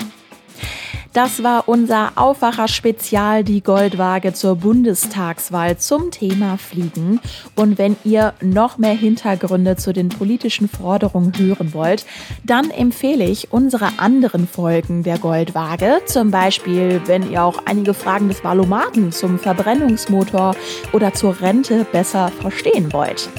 Das 1.16 1.42
war 1.42 1.66
unser 1.66 2.12
Aufwacher-Spezial, 2.16 3.42
die 3.42 3.62
Goldwaage 3.62 4.34
zur 4.34 4.56
Bundestagswahl 4.56 5.78
zum 5.78 6.10
Thema 6.10 6.58
Fliegen. 6.58 7.20
Und 7.54 7.78
wenn 7.78 7.96
ihr 8.04 8.34
noch 8.42 8.76
mehr 8.76 8.92
Hintergründe 8.92 9.76
zu 9.76 9.94
den 9.94 10.10
politischen 10.10 10.68
Forderungen 10.68 11.32
hören 11.38 11.72
wollt, 11.72 12.04
dann 12.44 12.70
empfehle 12.70 13.24
ich 13.24 13.50
unsere 13.50 13.98
anderen 13.98 14.46
Folgen 14.46 15.04
der 15.04 15.16
Goldwaage. 15.16 16.02
Zum 16.04 16.30
Beispiel, 16.30 17.00
wenn 17.06 17.30
ihr 17.32 17.42
auch 17.42 17.62
einige 17.64 17.94
Fragen 17.94 18.28
des 18.28 18.44
Valomaten 18.44 19.10
zum 19.10 19.38
Verbrennungsmotor 19.38 20.54
oder 20.92 21.14
zur 21.14 21.40
Rente 21.40 21.86
besser 21.92 22.30
verstehen 22.42 22.92
wollt. 22.92 23.30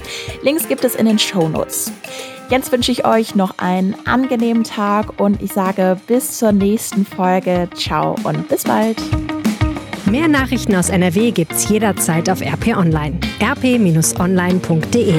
Links 0.42 0.68
gibt 0.68 0.84
es 0.84 0.96
in 0.96 1.06
den 1.06 1.20
Shownotes. 1.20 1.92
Jetzt 2.50 2.72
wünsche 2.72 2.94
ich 2.94 3.06
euch 3.06 3.36
noch 3.36 3.58
einen 3.58 3.96
angenehmen 4.06 4.64
Tag 4.64 5.20
und 5.20 5.42
ich 5.42 5.52
sage 5.52 6.00
bis 6.08 6.38
zur 6.38 6.54
nächsten 6.54 7.06
Folge. 7.06 7.68
Ciao 7.76 8.16
und 8.24 8.48
bis 8.48 8.64
bald. 8.64 9.02
Mehr 10.06 10.30
Nachrichten 10.30 10.74
aus 10.76 10.90
NRW 10.90 11.32
gibt's 11.32 11.68
jederzeit 11.68 12.30
auf 12.30 12.42
RP 12.42 12.78
Online. 12.78 13.20
rp-online.de 13.42 15.16